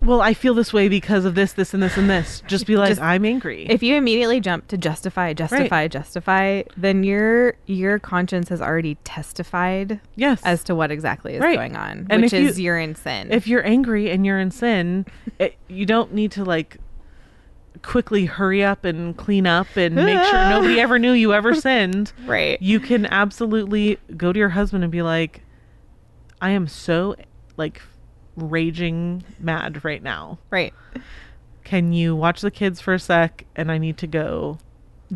[0.00, 2.76] well i feel this way because of this this and this and this just be
[2.76, 7.98] like Just- i'm angry if you immediately jump to justify, justify, justify, then your your
[7.98, 11.56] conscience has already testified yes as to what exactly is Right.
[11.56, 13.32] going on, And which if you- is you're in sin.
[13.32, 15.04] if you're angry and you're in sin
[15.40, 16.76] it, you don't need to like
[17.82, 22.12] quickly hurry up and clean up and make sure nobody ever knew you ever sinned
[22.26, 25.42] right, you can absolutely go to your husband and be like
[26.40, 27.14] i am so
[27.56, 27.82] like
[28.38, 30.38] raging mad right now.
[30.50, 30.72] Right,
[31.64, 33.44] can you watch the kids for a sec?
[33.56, 34.58] And i need to go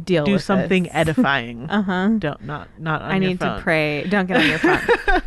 [0.04, 0.92] deal do with something this.
[0.94, 2.08] edifying Uh huh.
[2.18, 3.56] don't not not on I need phone.
[3.56, 4.04] to pray.
[4.08, 4.80] Don't get on your phone.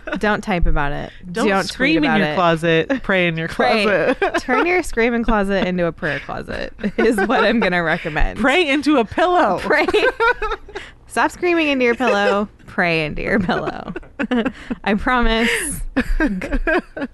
[0.20, 1.12] Don't type about it.
[1.32, 2.36] don't, tweet scream in your it.
[2.36, 3.84] closet pray in your Pray.
[4.16, 8.40] closet Turn your screaming closet into a prayer closet is what I'm gonna recommend.
[8.40, 9.86] pray into a pillow Pray.
[11.08, 12.50] Stop screaming into your pillow.
[12.66, 13.94] Pray into your pillow.
[14.84, 15.50] I promise.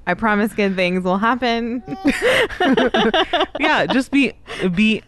[0.07, 1.83] I promise good things will happen.
[3.59, 4.33] yeah just be
[4.73, 5.01] be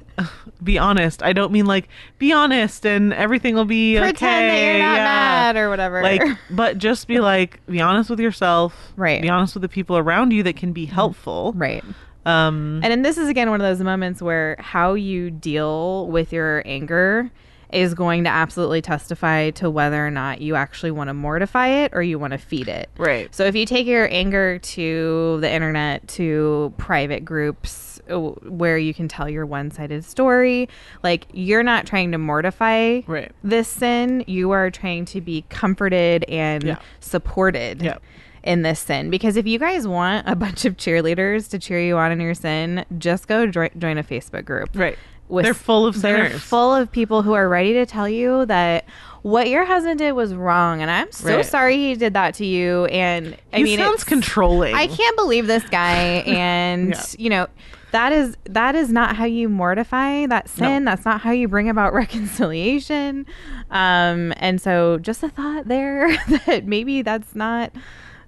[0.64, 1.88] be honest i don't mean like
[2.18, 5.04] be honest and everything will be Pretend okay that you're not yeah.
[5.04, 6.02] mad or whatever.
[6.02, 9.22] like but just be like be honest with yourself Right.
[9.22, 11.84] be honest with the people around you that can be helpful right.
[12.26, 16.32] um And then this is again one of those moments where how you deal with
[16.32, 17.32] your anger
[17.72, 21.92] is going to absolutely testify to whether or not you actually want to mortify it
[21.96, 22.88] or you want to feed it.
[22.98, 28.78] right So if you take your anger to the internet, to private groups Uh, where
[28.78, 30.68] you can tell your one-sided story,
[31.04, 36.26] like you're not trying to mortify right this sin, you are trying to be comforted
[36.28, 36.80] and Yeah.
[37.00, 37.98] supported Yeah.
[38.44, 39.10] in this sin.
[39.10, 42.34] Because if you guys want a bunch of cheerleaders to cheer you on in your
[42.34, 44.98] sin, just go join a Facebook group right
[45.30, 48.84] with They're full of they're full of people who are ready to tell you that
[49.22, 51.46] what your husband did was wrong, and I'm so Right.
[51.46, 52.84] sorry he did that to you.
[52.88, 54.76] And I he mean, sounds controlling.
[54.76, 55.96] I can't believe this guy,
[56.28, 57.02] and Yeah.
[57.18, 57.48] you know
[57.94, 60.84] that is that is not how you mortify that sin.
[60.84, 60.92] No.
[60.92, 63.26] That's not how you bring about reconciliation.
[63.72, 66.16] Um, and so, just a thought there
[66.46, 67.72] that maybe that's not.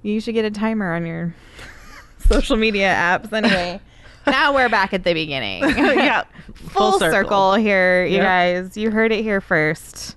[0.02, 1.36] You should get a timer on your
[2.30, 3.34] social media apps.
[3.34, 3.80] Anyway,
[4.28, 5.64] now we're back at the beginning.
[5.68, 6.24] yeah,
[6.70, 7.56] Full, circle.
[7.56, 8.24] here, you Yep.
[8.24, 8.78] guys.
[8.78, 10.16] You heard it here first.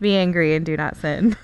[0.00, 1.36] Be angry and do not sin.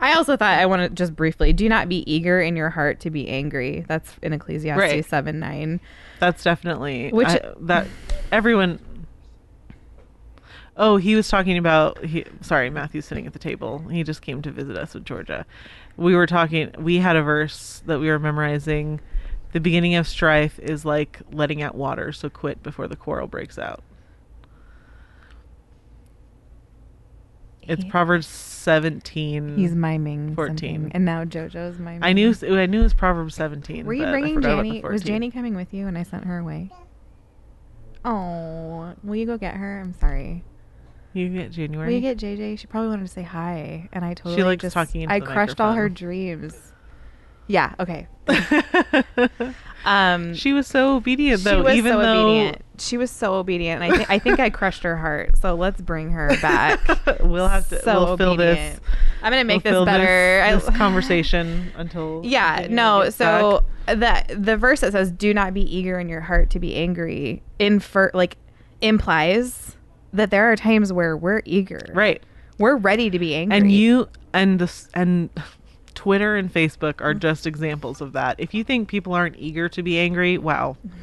[0.00, 3.00] I also thought I want to just briefly do not be eager in your heart
[3.00, 3.84] to be angry.
[3.88, 5.04] That's in Ecclesiastes Right.
[5.04, 5.80] 7 9.
[6.20, 7.86] That's definitely Which- I- that
[8.30, 8.78] everyone.
[10.76, 12.02] Oh, he was talking about.
[12.04, 13.80] He, sorry, Matthew's sitting at the table.
[13.90, 15.44] He just came to visit us with Georgia.
[15.96, 16.70] We were talking.
[16.78, 19.00] We had a verse that we were memorizing.
[19.52, 23.58] The beginning of strife is like letting out water, so quit before the quarrel breaks
[23.58, 23.82] out.
[27.72, 29.56] It's He- Proverbs seventeen.
[29.56, 30.56] He's miming 14.
[30.56, 30.92] something.
[30.92, 32.00] And now JoJo's miming.
[32.02, 32.34] I knew.
[32.42, 33.86] I knew it was Proverbs seventeen.
[33.86, 34.80] Were you bringing Janie?
[34.82, 35.06] Was 14.
[35.06, 36.70] Janie coming with you and I sent her away?
[38.04, 39.80] Oh, will you go get her?
[39.80, 40.44] I'm sorry.
[41.12, 41.88] You get January.
[41.88, 42.58] Will you get JJ?
[42.58, 45.20] She probably wanted to say hi, and I totally she likes just talking into I
[45.20, 46.72] crushed all her dreams.
[47.46, 47.74] Yeah.
[47.78, 48.06] Okay.
[49.84, 51.56] Um, she was so obedient, though.
[51.58, 52.61] she was even so though obedient.
[52.78, 53.82] She was so obedient.
[53.82, 55.36] And I think I think I crushed her heart.
[55.38, 56.80] So let's bring her back.
[57.20, 57.80] we'll have to.
[57.82, 58.80] So we'll fill this.
[59.22, 60.54] I'm gonna make we'll this better.
[60.54, 62.22] This, this conversation until.
[62.32, 63.10] Yeah, no.
[63.10, 64.28] So back.
[64.28, 67.42] the the verse that says, "Do not be eager in your heart to be angry,"
[67.58, 68.36] infer like
[68.80, 69.76] implies
[70.12, 72.22] that there are times where we're eager, right,
[72.58, 75.30] We're ready to be angry, and you and this and
[75.94, 77.20] Twitter and Facebook are mm-hmm.
[77.20, 78.38] just examples of that.
[78.38, 80.98] If you think people aren't eager to be angry, wow, mm-hmm.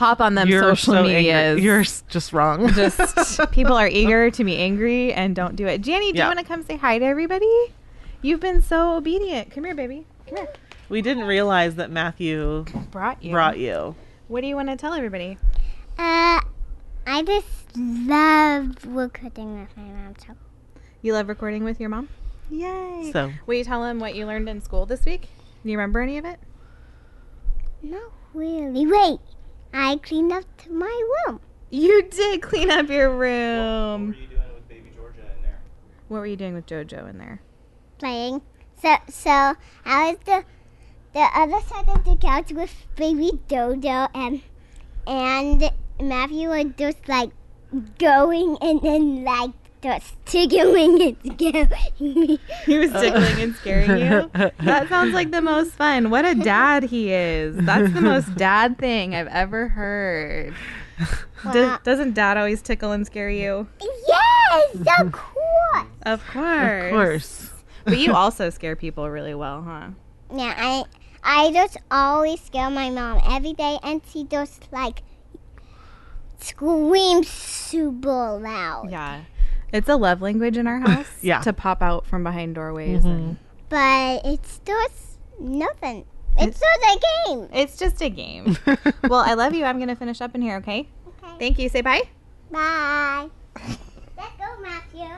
[0.00, 1.34] Hop on them you're social so medias.
[1.34, 1.62] angry.
[1.62, 2.68] You're just wrong.
[2.72, 5.82] just people are eager to be angry and don't do it.
[5.82, 6.24] Janie, do Yeah.
[6.24, 7.50] you want to come say hi to everybody?
[8.22, 9.50] You've been so obedient.
[9.50, 10.06] Come here, baby.
[10.26, 10.48] Come here.
[10.88, 13.30] we didn't realize that Matthew Brought you.
[13.32, 13.94] brought you.
[14.28, 15.36] What do you want to tell everybody?
[15.98, 16.40] Uh,
[17.06, 17.46] I just
[17.76, 20.14] love recording with my mom.
[20.26, 20.34] So
[21.02, 22.08] You love recording with your mom?
[22.50, 23.10] Yay.
[23.12, 25.28] So Will you tell them what you learned in school this week?
[25.62, 26.38] Do you remember any of it?
[27.82, 28.00] no,
[28.32, 28.86] really.
[28.86, 29.18] Wait,
[29.72, 31.40] I cleaned up my room.
[31.70, 34.08] You did clean up your room.
[34.08, 35.60] What, what, were you doing with baby Georgia in there?
[36.08, 37.40] What were you doing with JoJo in there?
[38.00, 38.40] playing.
[38.82, 39.54] So so
[39.84, 40.44] I was the
[41.12, 44.40] the other side of the couch with baby Dodo and
[45.06, 47.30] and Matthew was just like
[47.98, 49.52] going and then like
[49.82, 52.38] just tickling and scaring me.
[52.66, 54.30] He was tickling and scaring you.
[54.60, 56.10] That sounds like the most fun.
[56.10, 57.56] What a dad he is.
[57.56, 60.54] That's the most dad thing I've ever heard.
[61.52, 63.68] Do- doesn't dad always tickle and scare you?
[64.06, 65.86] Yes, of course.
[66.02, 66.84] Of course.
[66.84, 67.50] of course.
[67.84, 69.88] But you also scare people really well, huh?
[70.34, 70.84] Yeah, I
[71.24, 75.02] I just always scare my mom every day, and she just like
[76.38, 78.88] screams super loud.
[78.90, 79.22] Yeah.
[79.72, 81.06] It's a love language in our house.
[81.22, 81.40] Yeah.
[81.42, 83.02] To pop out from behind doorways.
[83.04, 83.08] Mm-hmm.
[83.08, 83.36] And
[83.68, 86.04] But it's just nothing.
[86.38, 87.48] It's just a game.
[87.52, 88.56] it's just a game.
[89.08, 89.64] well, I love you.
[89.64, 90.88] I'm going to finish up in here, okay?
[91.22, 91.34] Okay.
[91.38, 91.68] Thank you.
[91.68, 92.02] Say bye.
[92.50, 93.28] Bye.
[94.16, 95.08] Let's go, Matthew.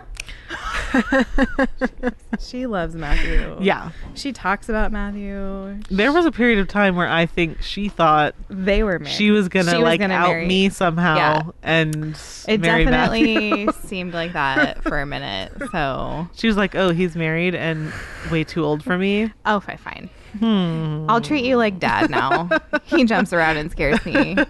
[2.41, 3.57] She loves Matthew.
[3.61, 3.91] yeah.
[4.15, 5.81] She talks about Matthew.
[5.91, 9.15] There was a period of time where I think she thought They were married.
[9.15, 11.43] she was gonna She was like gonna out marry- me somehow Yeah.
[11.63, 15.53] and It definitely seemed like that for a minute.
[15.71, 17.93] So, she was like, "Oh, he's married and
[18.31, 20.11] way too old for me." oh, fine, fine.
[20.39, 21.07] Hmm.
[21.11, 22.49] I'll treat you like dad now.
[22.85, 24.37] he jumps around and scares me.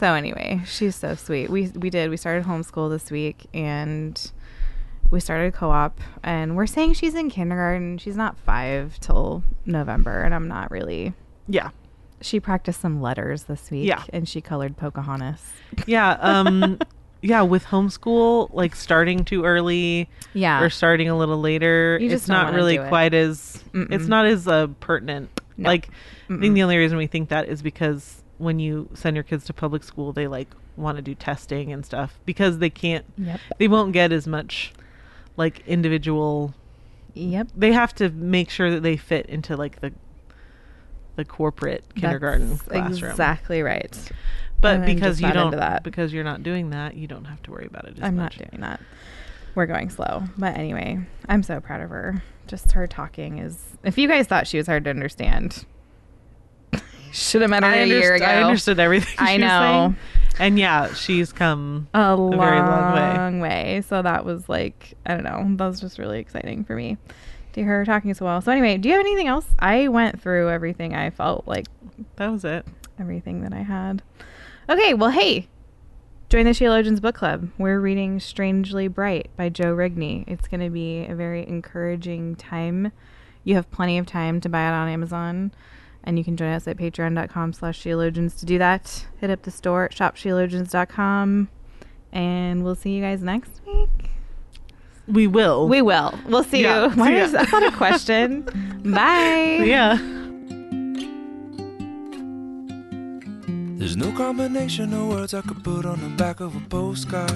[0.00, 1.48] So anyway, she's so sweet.
[1.48, 2.10] We we did.
[2.10, 4.20] We started homeschool this week and
[5.10, 7.98] we started co-op and we're saying she's in kindergarten.
[7.98, 11.12] She's not 5 till November and I'm not really
[11.48, 11.70] Yeah,
[12.20, 14.02] She practiced some letters this week Yeah.
[14.12, 15.40] and she colored Pocahontas.
[15.86, 16.78] yeah, um,
[17.22, 17.42] yeah.
[17.42, 20.62] With homeschool, like starting too early Yeah.
[20.62, 22.88] or starting a little later, it's don't really do it.
[22.88, 23.62] quite as.
[23.72, 23.92] Mm-mm.
[23.92, 25.28] It's not as uh, pertinent.
[25.56, 25.68] No.
[25.68, 25.88] Like,
[26.28, 26.40] I Mm-mm.
[26.40, 29.52] think the only reason we think that is because when you send your kids to
[29.52, 33.04] public school, they like want to do testing and stuff because they can't.
[33.16, 33.40] Yep.
[33.58, 34.72] They won't get as much
[35.36, 36.54] like individual
[37.14, 37.48] Yep.
[37.56, 39.92] they have to make sure that they fit into like the
[41.16, 43.10] the corporate kindergarten That's classroom.
[43.12, 43.96] Exactly right.
[44.60, 45.84] But I'm because you don't that.
[45.84, 48.40] because you're not doing that, you don't have to worry about it as I'm much.
[48.40, 48.80] not doing that.
[49.54, 50.24] We're going slow.
[50.36, 52.22] But anyway, I'm so proud of her.
[52.48, 55.64] Just her talking is if you guys thought she was hard to understand,
[57.12, 58.24] Should have met her I, a year ago.
[58.24, 59.14] I understood everything.
[59.18, 59.46] I know.
[59.48, 59.96] saying.
[60.38, 61.88] And yeah, she's come.
[61.94, 63.74] a long, very long way.
[63.74, 63.80] way.
[63.82, 66.96] So that was like, I don't know, that was just really exciting for me
[67.52, 68.40] to hear her talking so well.
[68.40, 69.46] So anyway, do you have anything else?
[69.58, 71.66] I went through everything I felt like
[72.16, 72.66] That was it.
[72.98, 74.02] everything that I had.
[74.68, 75.46] Okay, well, hey,
[76.28, 77.50] join the Sheologians book club.
[77.58, 80.24] We're reading Strangely Bright by Joe Rigney.
[80.26, 82.90] It's going to be a very encouraging time.
[83.44, 85.52] You have plenty of time to buy it on Amazon.
[86.06, 89.06] And you can join us at patreon.com slash sheologians to do that.
[89.20, 91.48] Hit up the store at shopsheologians.com.
[92.12, 94.10] And we'll see you guys next week.
[95.08, 95.66] We will.
[95.68, 96.18] We will.
[96.26, 96.90] We'll see Yeah, you.
[96.90, 97.24] Why yeah.
[97.24, 98.42] is that's not a question?
[98.84, 99.60] Bye.
[99.64, 99.96] yeah.
[103.78, 107.32] There's no combination of words I could put on the back of a postcard.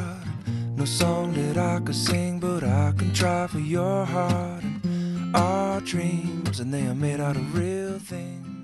[0.77, 4.63] No song that I could sing, but I can try for your heart.
[4.63, 8.58] And our dreams, and they are made out of real things like a shoebox.